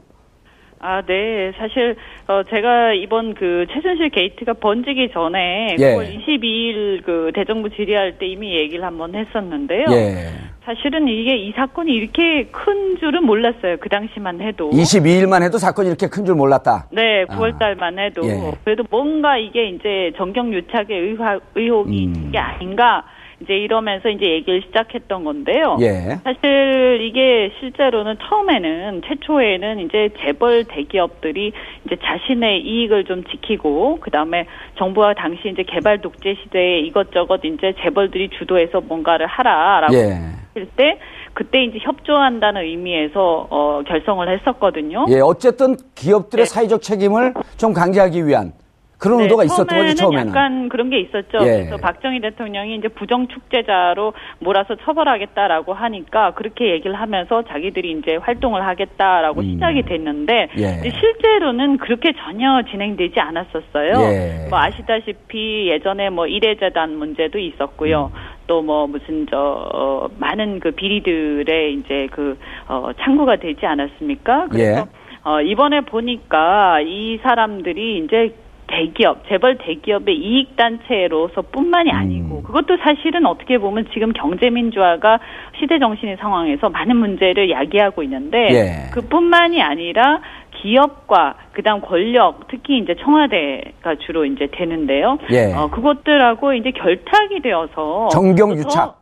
[0.80, 1.52] 아, 네.
[1.58, 1.96] 사실,
[2.28, 5.96] 어, 제가 이번 그 최순실 게이트가 번지기 전에 예.
[5.96, 9.86] 9월 22일 그 대정부 질의할 때 이미 얘기를 한번 했었는데요.
[9.90, 10.30] 예.
[10.66, 13.78] 사실은 이게 이 사건이 이렇게 큰 줄은 몰랐어요.
[13.80, 14.70] 그 당시만 해도.
[14.72, 16.88] 22일만 해도 사건이 이렇게 큰 줄 몰랐다.
[16.92, 17.38] 네, 아.
[17.38, 18.52] 9월 달만 해도 예.
[18.66, 21.94] 그래도 뭔가 이게 이제 정경 유착의 의혹, 의혹이 음.
[22.16, 23.04] 있는 게 아닌가
[23.42, 25.78] 이제 이러면서 이제 얘기를 시작했던 건데요.
[25.82, 26.20] 예.
[26.24, 31.54] 사실 이게 실제로는 처음에는 최초에는 이제 재벌 대기업들이
[31.86, 38.30] 이제 자신의 이익을 좀 지키고 그다음에 정부가 당시 이제 개발 독재 시대에 이것저것 이제 재벌들이
[38.40, 40.20] 주도해서 뭔가를 하라라고 예.
[40.56, 41.00] 했을 때
[41.34, 45.06] 그때 이제 협조한다는 의미에서 어 결성을 했었거든요.
[45.10, 46.50] 예, 어쨌든 기업들의 네.
[46.50, 48.54] 사회적 책임을 좀 강제하기 위한
[48.98, 50.28] 그런 네, 의도가 있었던 거죠, 처음에는.
[50.30, 51.38] 약간 그런 게 있었죠.
[51.42, 51.66] 예.
[51.66, 58.66] 그래서 박정희 대통령이 이제 부정 축제자로 몰아서 처벌하겠다라고 하니까 그렇게 얘기를 하면서 자기들이 이제 활동을
[58.66, 60.60] 하겠다라고 시작이 됐는데 음.
[60.60, 60.90] 예.
[60.90, 63.94] 실제로는 그렇게 전혀 진행되지 않았었어요.
[64.00, 64.48] 예.
[64.50, 68.12] 뭐 아시다시피 예전에 뭐 일해재단 문제도 있었고요.
[68.14, 68.38] 음.
[68.48, 72.38] 또뭐 무슨 저 어, 많은 그 비리들의 이제 그
[72.68, 74.48] 어, 창구가 되지 않았습니까?
[74.50, 74.86] 그래서 예.
[75.24, 78.34] 어, 이번에 보니까 이 사람들이 이제
[78.68, 81.96] 대기업, 재벌 대기업의 이익단체로서뿐만이 음.
[81.96, 85.20] 아니고 그것도 사실은 어떻게 보면 지금 경제민주화가
[85.60, 88.90] 시대정신의 상황에서 많은 문제를 야기하고 있는데 예.
[88.94, 90.22] 그뿐만이 아니라
[90.62, 95.18] 기업과 그다음 권력 특히 이제 청와대가 주로 이제 되는데요.
[95.32, 95.54] 예.
[95.54, 98.72] 어, 그것들하고 이제 결탁이 되어서 정경유착.
[98.74, 98.98] 더-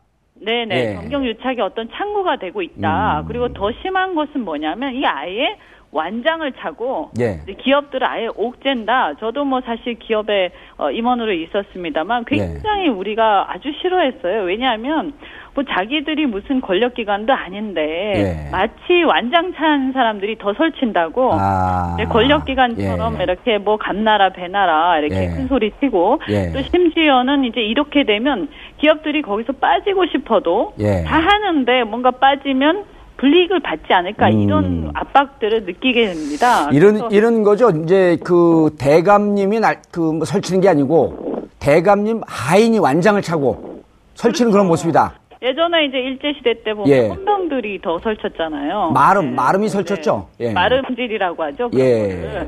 [0.46, 0.96] 네네 예.
[0.96, 3.22] 정경유착이 어떤 창구가 되고 있다.
[3.22, 3.26] 음.
[3.28, 5.56] 그리고 더 심한 것은 뭐냐면 이게 아예
[5.96, 7.40] 완장을 차고 예.
[7.58, 9.14] 기업들을 아예 옥죄다.
[9.22, 12.36] 저도 뭐 사실 기업에 어, 임원으로 있었습니다만 예.
[12.36, 14.44] 굉장히 우리가 아주 싫어했어요.
[14.44, 15.14] 왜냐하면
[15.54, 18.52] 뭐 자기들이 무슨 권력기관도 아닌데 예.
[18.52, 21.96] 마치 완장 찬 사람들이 더 설친다고 아.
[21.98, 23.24] 네, 권력기관처럼 예.
[23.24, 25.28] 이렇게 뭐 감나라 배나라 이렇게 예.
[25.28, 26.52] 큰 소리 치고 예.
[26.52, 31.06] 또 심지어는 이제 이렇게 되면 기업들이 거기서 빠지고 싶어도 예.
[31.08, 32.84] 다 하는데 뭔가 빠지면
[33.26, 34.40] 불이익을 받지 않을까 음.
[34.40, 36.70] 이런 압박들을 느끼게 됩니다.
[36.72, 37.72] 이런 이런 거죠.
[37.72, 43.82] 이제 그 대감님이 날, 그뭐 설치는 게 아니고 대감님 하인이 완장을 차고
[44.14, 45.14] 설치는 그런 모습이다.
[45.42, 47.08] 예전에 이제 일제 시대 때 보면 예.
[47.08, 48.92] 헌병들이 더 설쳤잖아요.
[48.94, 50.28] 마름 마름이 설쳤죠.
[50.40, 50.54] 예.
[50.54, 51.70] 마름질이라고 하죠.
[51.76, 52.48] 예.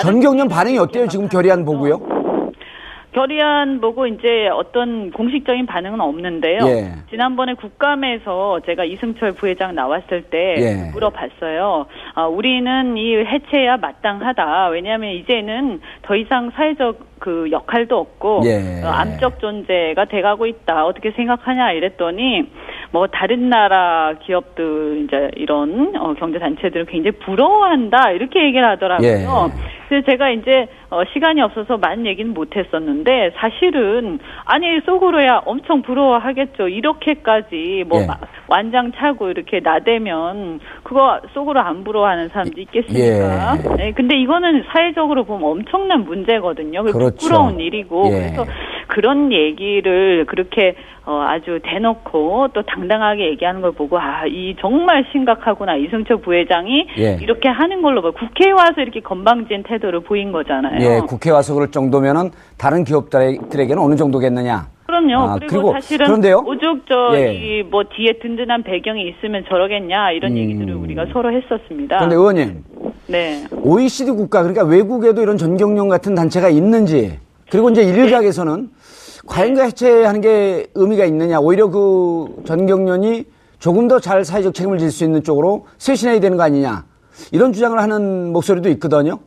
[0.00, 1.06] 전경련 반응이 어때요?
[1.08, 2.13] 지금 결의안 보고요.
[3.14, 6.58] 결의안 보고 이제 어떤 공식적인 반응은 없는데요.
[6.66, 6.92] 예.
[7.10, 10.90] 지난번에 국감에서 제가 이승철 부회장 나왔을 때 예.
[10.92, 11.86] 물어봤어요.
[12.14, 14.68] 아, 우리는 이 해체야 마땅하다.
[14.68, 18.82] 왜냐하면 이제는 더 이상 사회적 그 역할도 없고 예.
[18.84, 20.84] 어, 암적 존재가 돼가고 있다.
[20.84, 22.50] 어떻게 생각하냐 이랬더니
[22.94, 29.08] 뭐 다른 나라 기업들 이제 이런 어, 경제 단체들을 굉장히 부러워한다 이렇게 얘기를 하더라고요.
[29.08, 29.24] 예.
[29.88, 36.68] 그래서 제가 이제 어, 시간이 없어서 많은 얘기는 못했었는데 사실은 아니 속으로야 엄청 부러워하겠죠.
[36.68, 38.06] 이렇게까지 뭐 예.
[38.06, 38.16] 마-
[38.46, 43.56] 완장 차고 이렇게 나대면 그거 속으로 안 부러워하는 사람도 있겠습니까?
[43.56, 43.76] 예.
[43.76, 46.84] 네, 근데 이거는 사회적으로 보면 엄청난 문제거든요.
[46.84, 47.16] 그렇죠.
[47.16, 48.10] 부끄러운 일이고 예.
[48.36, 48.44] 그래서
[48.94, 55.76] 그런 얘기를 그렇게 어, 아주 대놓고 또 당당하게 얘기하는 걸 보고 아 이 정말 심각하구나
[55.76, 57.18] 이승철 부회장이 예.
[57.20, 60.78] 이렇게 하는 걸로 봐 국회에 와서 이렇게 건방진 태도를 보인 거잖아요.
[60.80, 64.68] 예, 국회 와서 그럴 정도면은 다른 기업들에게는 어느 정도겠느냐.
[64.86, 65.14] 그럼요.
[65.18, 66.42] 아, 그리고, 그리고 사실은 그런데요?
[66.46, 66.84] 오죽
[67.14, 67.26] 예.
[67.26, 71.96] 저이 뭐 뒤에 든든한 배경이 있으면 저러겠냐 이런 얘기들을 우리가 서로 했었습니다.
[71.96, 72.20] 그런데 음.
[72.20, 72.64] 의원님,
[73.08, 73.44] 네.
[73.50, 77.18] OECD 국가 그러니까 외국에도 이런 전경련 같은 단체가 있는지
[77.50, 78.68] 그리고 이제 일각에서는
[79.26, 83.24] 과연 그 해체하는 게 의미가 있느냐 오히려 그 전경련이
[83.58, 86.84] 조금 더 잘 사회적 책임을 질 수 있는 쪽으로 쇄신해야 되는 거 아니냐
[87.32, 89.20] 이런 주장을 하는 목소리도 있거든요.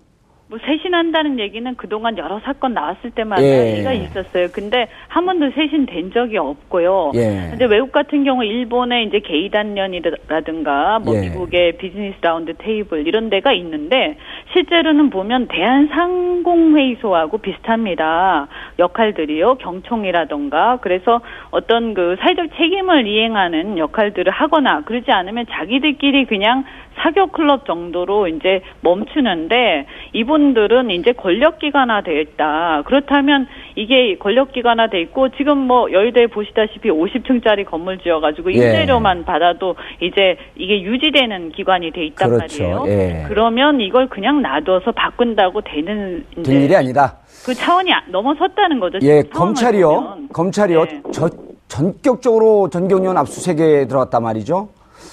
[0.49, 3.73] 뭐 쇄신한다는 얘기는 그동안 여러 사건 나왔을 때마다 예.
[3.73, 4.47] 얘기가 있었어요.
[4.53, 7.11] 근데 한 번도 쇄신된 적이 없고요.
[7.15, 7.47] 예.
[7.49, 11.27] 근데 외국 같은 경우 일본의 이제 게이단련이라든가 뭐 예.
[11.27, 14.15] 미국의 비즈니스 라운드 테이블 이런 데가 있는데
[14.53, 18.47] 실제로는 보면 대한상공회의소하고 비슷합니다.
[18.79, 19.55] 역할들이요.
[19.55, 21.19] 경총이라든가 그래서
[21.51, 26.63] 어떤 그 사회적 책임을 이행하는 역할들을 하거나 그러지 않으면 자기들끼리 그냥
[26.99, 32.83] 사교 클럽 정도로 이제 멈추는데 이분들은 이제 권력 기관화 되어 있다.
[32.85, 38.55] 그렇다면 이게 권력 기관화 돼 있고 지금 뭐 여의도에 보시다시피 50층짜리 건물 지어 가지고 예.
[38.57, 42.63] 임대료만 받아도 이제 이게 유지되는 기관이 돼 있단 그렇죠.
[42.63, 42.83] 말이에요.
[42.87, 43.25] 예.
[43.27, 47.17] 그러면 이걸 그냥 놔둬서 바꾼다고 되는 된 이제 일이 아니다.
[47.45, 48.97] 그 차원이 아- 넘어섰다는 거죠.
[49.03, 49.87] 예, 검찰이요.
[49.89, 50.27] 보면.
[50.33, 50.85] 검찰이요.
[50.85, 51.01] 네.
[51.11, 51.29] 저,
[51.67, 54.69] 전격적으로 전경련 압수수색에 들어갔단 말이죠.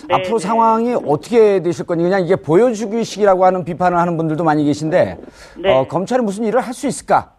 [0.08, 0.46] 네, 앞으로 네.
[0.46, 5.18] 상황이 어떻게 되실 건지 그냥 이게 보여주기식이라고 하는 비판을 하는 분들도 많이 계신데
[5.62, 5.72] 네.
[5.74, 7.30] 어, 검찰이 무슨 일을 할 수 있을까?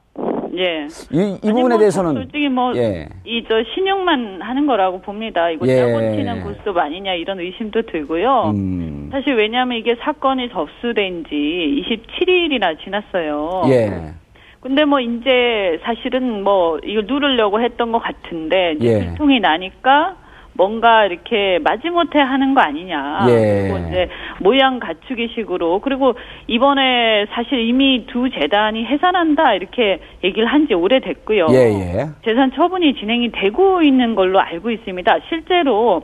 [0.58, 0.88] 예.
[1.12, 3.08] 이, 이 부분에 뭐 대해서는 솔직히 뭐 예.
[3.26, 5.50] 이저 신용만 하는 거라고 봅니다.
[5.50, 5.76] 이거 예.
[5.76, 8.54] 짜고 치는 고스톱 아니냐 이런 의심도 들고요.
[8.56, 11.84] 음, 사실 왜냐하면 이게 사건이 접수된 지
[12.16, 13.64] 27일이나 지났어요.
[13.68, 14.14] 예.
[14.62, 19.00] 근데 뭐 이제 사실은 뭐 이걸 누르려고 했던 것 같은데 이제 예.
[19.00, 20.16] 들통이 나니까
[20.58, 23.26] 뭔가 이렇게 마지못해 하는 거 아니냐.
[23.28, 23.68] 예.
[23.70, 26.14] 그리고 이제 모양 갖추기식으로 그리고
[26.48, 31.48] 이번에 사실 이미 두 재단이 해산한다 이렇게 얘기를 한 지 오래됐고요.
[31.52, 32.06] 예, 예.
[32.24, 35.18] 재산 처분이 진행이 되고 있는 걸로 알고 있습니다.
[35.30, 36.02] 실제로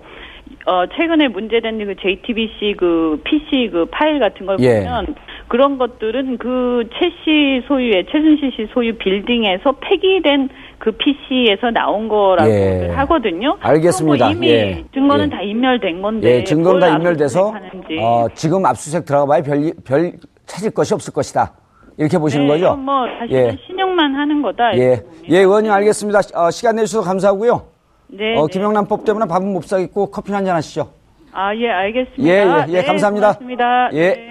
[0.67, 4.81] 어 최근에 문제된 그 JTBC 그 PC 그 파일 같은 걸 예.
[4.81, 5.15] 보면
[5.47, 10.49] 그런 것들은 그 최 씨 소유의 최순실 씨 소유 빌딩에서 폐기된
[10.83, 12.89] 그 PC에서 나온 거라고 예.
[12.95, 13.55] 하거든요.
[13.59, 14.25] 알겠습니다.
[14.25, 14.83] 뭐 이미 예.
[14.91, 15.29] 증거는 예.
[15.29, 17.53] 다 인멸된 건데 예, 증거는 다뭘 인멸돼서.
[18.01, 20.13] 어, 지금 압수수색 들어가봐야 별, 별
[20.47, 21.53] 찾을 것이 없을 것이다.
[21.99, 22.75] 이렇게 보시는 네, 거죠?
[22.77, 23.57] 뭐 사실은 예.
[23.67, 24.75] 신용만 하는 거다.
[24.77, 25.03] 예.
[25.29, 26.19] 예, 의원님 알겠습니다.
[26.33, 27.61] 어, 시간 내주셔서 감사하고요.
[28.07, 28.51] 네, 어, 네.
[28.51, 30.89] 김영란법 때문에 밥은 못 사겠고 커피 한 잔 하시죠.
[31.33, 32.23] 아, 예, 알겠습니다.
[32.23, 33.27] 예, 예, 예, 네, 감사합니다.
[33.33, 33.89] 고맙습니다.
[33.93, 33.99] 예.
[34.15, 34.30] 네.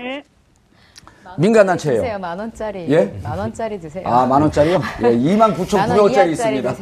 [1.39, 2.01] 민간단체예요.
[2.03, 2.87] 드세요 만 원짜리.
[2.91, 3.14] 예?
[3.22, 4.05] 만 원짜리 드세요.
[4.07, 4.81] 아, 만 원짜리요?
[5.03, 6.74] 예, 2만 9천 9백원짜리 이하짜리 있습니다.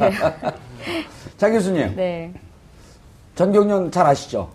[1.37, 2.31] 장 교수님, 네.
[3.35, 4.49] 전경련 잘 아시죠?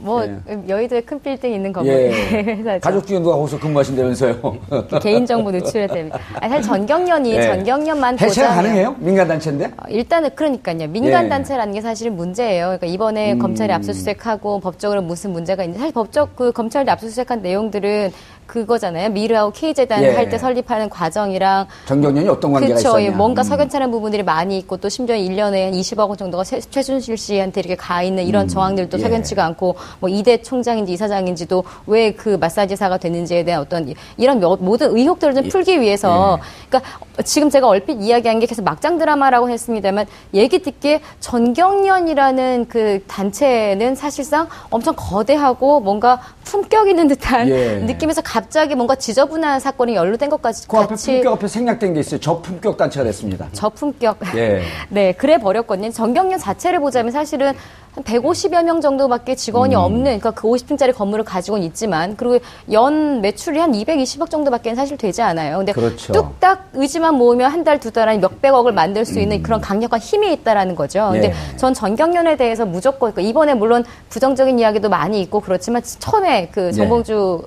[0.00, 0.38] 뭐 예.
[0.68, 2.10] 여의도에 큰 빌딩 있는 건물 예.
[2.30, 2.80] 회사죠.
[2.80, 4.56] 가족 중에 누가 거기서 근무하신다면서요?
[5.02, 6.20] 개인정보 노출에 됩니다.
[6.40, 7.42] 아니, 사실 전경련이 예.
[7.42, 8.94] 전경련만 해체가 보자면- 가능해요?
[9.00, 9.64] 민간 단체인데?
[9.64, 10.86] 어, 일단은 그러니까요.
[10.86, 11.28] 민간 예.
[11.28, 12.66] 단체라는 게 사실은 문제예요.
[12.66, 13.38] 그러니까 이번에 음.
[13.40, 18.12] 검찰이 압수수색하고 법적으로 무슨 문제가 있는지 사실 법적 그 검찰이 압수수색한 내용들은
[18.48, 19.10] 그거잖아요.
[19.10, 20.10] 미르하고 K재단 예.
[20.14, 22.98] 할때 설립하는 과정이랑 전경련이 어떤 관계가 그렇죠.
[22.98, 23.16] 있었냐?
[23.16, 23.44] 뭔가 음.
[23.44, 27.76] 석연찮은 부분들이 많이 있고 또 심지어 1년에 한 20억 원 정도가 최- 최순실 씨한테 이렇게
[27.76, 29.02] 가 있는 이런 저항들도 예.
[29.02, 34.60] 석연치가 않고 뭐 이대 총장인지 이사장인지도 왜 그 마사지사가 됐는지에 대한 어떤 이- 이런 몇-
[34.62, 36.38] 모든 의혹들을 좀 풀기 위해서
[36.68, 36.90] 그러니까
[37.24, 44.48] 지금 제가 얼핏 이야기한 게 계속 막장 드라마라고 했습니다만 얘기 듣기에 전경련이라는 그 단체는 사실상
[44.70, 47.74] 엄청 거대하고 뭔가 품격 있는 듯한 예.
[47.84, 52.20] 느낌에서 갑자기 뭔가 지저분한 사건이 연루된 것까지 그 앞에 같이 품격 앞에 생략된 게 있어요.
[52.20, 53.48] 저품격 단체가 됐습니다.
[53.50, 54.18] 저품격.
[54.36, 54.62] 예.
[54.90, 55.90] 네, 그래 버렸거든요.
[55.90, 57.52] 전경련 자체를 보자면 사실은
[57.96, 59.80] 한 150여 명 정도밖에 직원이 음.
[59.80, 62.38] 없는, 그러니까 그 50층짜리 건물을 가지고는 있지만, 그리고
[62.70, 65.56] 연 매출이 한 220억 정도밖에 사실 되지 않아요.
[65.56, 66.12] 근데 그렇죠.
[66.12, 70.76] 뚝딱 의지만 모으면 한 달, 두달 안에 몇백억을 만들 수 있는 그런 강력한 힘이 있다라는
[70.76, 71.08] 거죠.
[71.10, 71.32] 근데 음.
[71.54, 71.56] 예.
[71.56, 77.42] 전 전경련에 대해서 무조건, 그러니까 이번에 물론 부정적인 이야기도 많이 있고 그렇지만 처음에 그 정봉주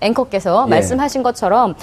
[0.00, 0.70] 앵커께서 예.
[0.70, 1.74] 말씀하신 것처럼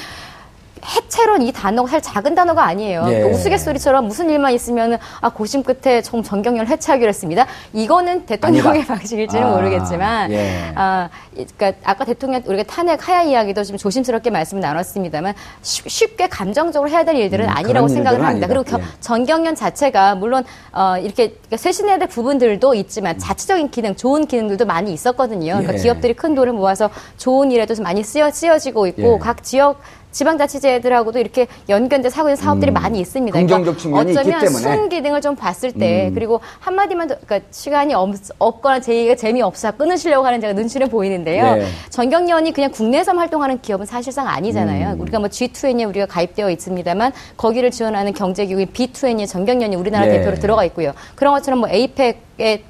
[0.83, 3.05] 해체론 이 단어가 사실 작은 단어가 아니에요.
[3.07, 3.23] 예.
[3.23, 7.47] 우스갯소리처럼 무슨 일만 있으면 아 고심 끝에 정 전경련 해체하기로 했습니다.
[7.73, 8.93] 이거는 대통령의 아니다.
[8.95, 10.71] 방식일지는 아, 모르겠지만 예.
[10.75, 16.89] 아 그러니까 아까 대통령 우리가 탄핵 하야 이야기도 좀 조심스럽게 말씀을 나눴습니다만 쉽- 쉽게 감정적으로
[16.89, 18.45] 해야 될 일들은 음, 아니라고 생각을 합니다.
[18.45, 18.47] 아니다.
[18.47, 18.83] 그리고 겨- 예.
[18.99, 24.93] 전경련 자체가 물론 어 이렇게 그러니까 쇄신해야 될 부분들도 있지만 자체적인 기능, 좋은 기능들도 많이
[24.93, 25.53] 있었거든요.
[25.53, 25.77] 그러니까 예.
[25.77, 29.19] 기업들이 큰 돈을 모아서 좋은 일에도 좀 많이 쓰여 쓰여지고 있고 예.
[29.19, 29.79] 각 지역
[30.15, 33.33] 지방자치제들하고도 이렇게 연결된 사고 있는 사업들이 많이 있습니다.
[33.33, 34.67] 그러니까 긍정적 측면이 있기 어쩌면 때문에.
[34.67, 34.75] 음.
[34.75, 40.25] 순기능을 좀 봤을 때 그리고 한마디만 더 그러니까 시간이 없, 없거나 제 얘기가 재미없어 끊으시려고
[40.25, 41.55] 하는 제가 눈치는 보이는데요.
[41.55, 41.65] 네.
[41.89, 44.93] 전경련이 그냥 국내에서만 활동하는 기업은 사실상 아니잖아요.
[44.93, 45.01] 음.
[45.01, 50.19] 우리가 뭐 G2N에 우리가 가입되어 있습니다만 거기를 지원하는 경제기구인 B2N이 전경련이 우리나라 네.
[50.19, 50.93] 대표로 들어가 있고요.
[51.15, 52.63] 그런 것처럼 뭐 APEC에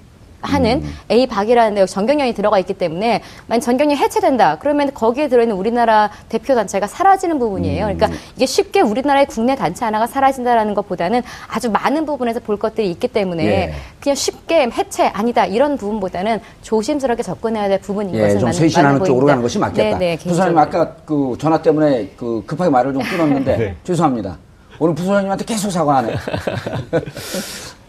[0.46, 0.96] 하는 음.
[1.12, 6.56] A 박이라는 데 전경련이 들어가 있기 때문에 만약 전경련이 해체된다 그러면 거기에 들어있는 우리나라 대표
[6.56, 7.88] 단체가 사라지는 부분이에요.
[7.88, 7.98] 음.
[7.98, 13.08] 그러니까 이게 쉽게 우리나라의 국내 단체 하나가 사라진다라는 것보다는 아주 많은 부분에서 볼 것들이 있기
[13.08, 13.74] 때문에 예.
[14.00, 19.04] 그냥 쉽게 해체 아니다 이런 부분보다는 조심스럽게 접근해야 될 부분인 예, 것은 좀 맞- 쇄신하는
[19.04, 19.26] 쪽으로.
[19.26, 19.98] 가는 것이 맞겠다.
[19.98, 20.58] 네, 네, 부사님.
[20.58, 23.76] 아까 그 전화 때문에 그 급하게 말을 좀 끊었는데 네.
[23.84, 24.38] 죄송합니다.
[24.80, 26.14] 오늘 부사님한테 계속 사과하네.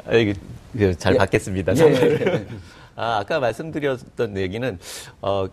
[0.75, 1.19] 이게 잘 예.
[1.19, 1.77] 받겠습니다.
[1.77, 2.47] 예.
[2.97, 4.79] 아, 아까 말씀드렸던 얘기는
[5.23, 5.47] 어,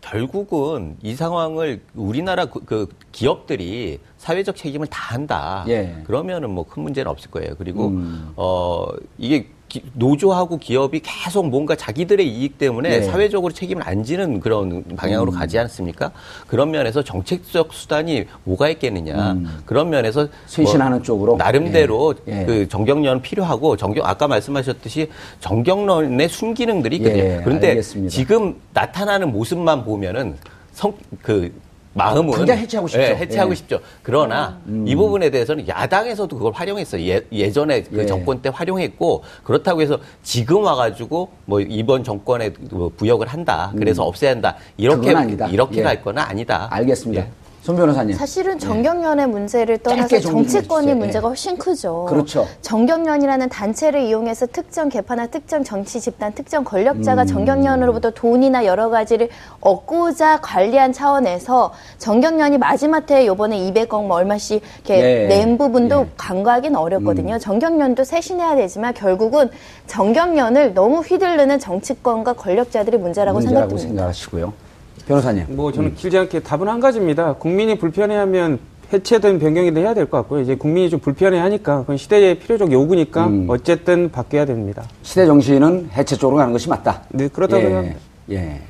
[0.00, 5.64] 결국은 이 상황을 우리나라 그, 그 기업들이 사회적 책임을 다 한다.
[5.68, 6.02] 예.
[6.04, 7.54] 그러면은 뭐 큰 문제는 없을 거예요.
[7.56, 8.32] 그리고 음.
[8.36, 8.88] 어
[9.18, 12.98] 이게 기- 노조하고 기업이 계속 뭔가 자기들의 이익 때문에 예.
[12.98, 13.02] 음.
[13.04, 16.12] 사회적으로 책임을 안 지는 그런 방향으로 가지 않습니까?
[16.46, 19.34] 그런 면에서 정책적 수단이 뭐가 있겠느냐.
[19.64, 20.28] 그런 면에서 음.
[20.44, 21.36] 쇄신하는 뭐 쪽으로?
[21.36, 22.40] 나름대로 예.
[22.42, 22.44] 예.
[22.44, 25.08] 그 정경련 필요하고 정경 아까 말씀하셨듯이
[25.40, 27.22] 정경련의 순기능들이 있거든요.
[27.22, 28.10] 예, 그런데 알겠습니다.
[28.10, 30.36] 지금 나타나는 모습만 보면은
[30.74, 30.92] 성
[31.22, 31.50] 그
[31.94, 33.02] 마음은 당장 해체하고 싶죠.
[33.02, 33.54] 예, 해체하고 예.
[33.54, 33.80] 싶죠.
[34.02, 37.02] 그러나 이 부분에 대해서는 야당에서도 그걸 활용했어요.
[37.08, 38.06] 예, 예전에 그 예.
[38.06, 43.72] 정권 때 활용했고 그렇다고 해서 지금 와가지고 뭐 이번 정권에 뭐 부역을 한다.
[43.76, 44.56] 그래서 없애야 한다.
[44.76, 45.48] 이렇게 음.
[45.50, 45.82] 이렇게 예.
[45.82, 46.68] 갈 거는 아니다.
[46.70, 47.26] 알겠습니다.
[47.62, 47.64] 예.
[47.64, 48.16] 손 변호사님.
[48.16, 50.96] 사실은 정경련의 문제를 떠나서 정치권의 해주세요.
[50.96, 51.28] 문제가 예.
[51.28, 52.06] 훨씬 크죠.
[52.08, 52.46] 그렇죠.
[52.60, 56.64] 정경련이라는 단체를 이용해서 특정 개파나 특정 정치 집단, 특정 음.
[56.64, 59.28] 권력자가 정경련으로부터 돈이나 여러 가지를
[59.60, 65.26] 얻고자 관리한 차원에서 정경련이 마지막에 요번에 200억 뭐 얼마씩 이렇게 예.
[65.28, 66.00] 낸 부분도 예.
[66.00, 66.10] 음.
[66.16, 67.38] 간과하기는 어렵거든요.
[67.38, 69.48] 정경련도 쇄신해야 되지만 결국은
[69.86, 73.88] 정경련을 너무 휘둘르는 정치권과 권력자들이 문제라고, 문제라고 생각됩니다.
[73.88, 74.71] 생각하시고요.
[75.12, 75.44] 변호사님.
[75.50, 75.94] 뭐 저는 음.
[75.96, 77.34] 길지 않게 답은 한 가지입니다.
[77.34, 78.58] 국민이 불편해하면
[78.92, 80.40] 해체든 변경이든 해야 될 것 같고요.
[80.40, 83.46] 이제 국민이 좀 불편해하니까 그건 시대의 필요적 요구니까 음.
[83.48, 84.82] 어쨌든 바뀌어야 됩니다.
[85.02, 87.02] 시대 정신은 해체 쪽으로 가는 것이 맞다.
[87.10, 87.96] 네, 그렇다고 예.
[88.30, 88.60] 예.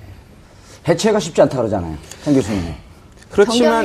[0.89, 1.95] 해체가 쉽지 않다 그러잖아요.
[2.25, 2.63] 한 교수님.
[3.31, 3.85] 그렇지만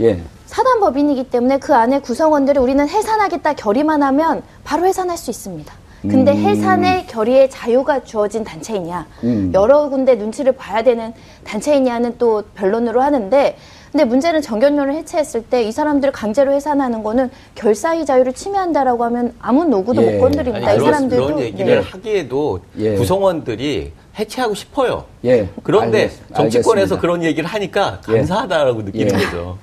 [0.00, 0.20] 예.
[0.46, 5.72] 사단법인이기 때문에 그 안에 구성원들이 우리는 해산하겠다 결의만 하면 바로 해산할 수 있습니다.
[6.10, 6.36] 근데 음.
[6.36, 9.50] 해산의 결의에 자유가 주어진 단체이냐, 음.
[9.54, 13.56] 여러 군데 눈치를 봐야 되는 단체이냐는 또 변론으로 하는데,
[13.90, 19.64] 근데 문제는 정견론을 해체했을 때 이 사람들을 강제로 해산하는 거는 결사의 자유를 침해한다라고 하면 아무
[19.64, 20.12] 노구도 예.
[20.16, 20.68] 못 건드립니다.
[20.68, 21.80] 아니, 이 사람들도 그런 얘기를 네.
[21.80, 22.96] 하기에도 예.
[22.96, 25.04] 구성원들이 해체하고 싶어요.
[25.24, 25.48] 예.
[25.62, 27.00] 그런데 알겠- 정치권에서 알겠습니다.
[27.00, 28.16] 그런 얘기를 하니까 예.
[28.16, 29.24] 감사하다라고 느끼는 예.
[29.24, 29.58] 거죠.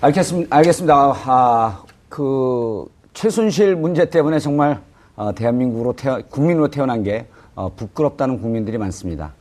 [0.00, 0.56] 알겠습니다.
[0.56, 0.94] 알겠습니다.
[1.24, 2.84] 아, 그
[3.14, 4.80] 최순실 문제 때문에 정말
[5.18, 9.34] 어, 대한민국으로 태어, 국민으로 태어난 게 어, 부끄럽다는 국민들이 많습니다.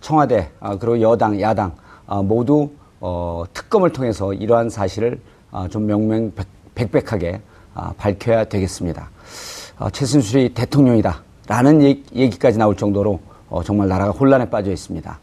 [0.00, 1.72] 청와대 아, 그리고 여당, 야당
[2.04, 5.20] 아, 모두 어, 특검을 통해서 이러한 사실을
[5.52, 7.40] 아, 좀 명명백백하게
[7.74, 9.08] 아, 밝혀야 되겠습니다.
[9.78, 15.20] 어, 최순실이 대통령이다라는 얘기, 얘기까지 나올 정도로 어, 정말 나라가 혼란에 빠져 있습니다.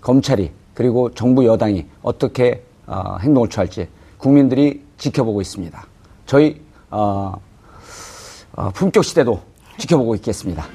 [0.00, 5.86] 검찰이 그리고 정부 여당이 어떻게 어, 행동을 취할지 국민들이 지켜보고 있습니다.
[6.24, 7.34] 저희 어,
[8.56, 9.49] 어, 품격 시대도
[9.80, 10.66] 지켜보고 있겠습니다.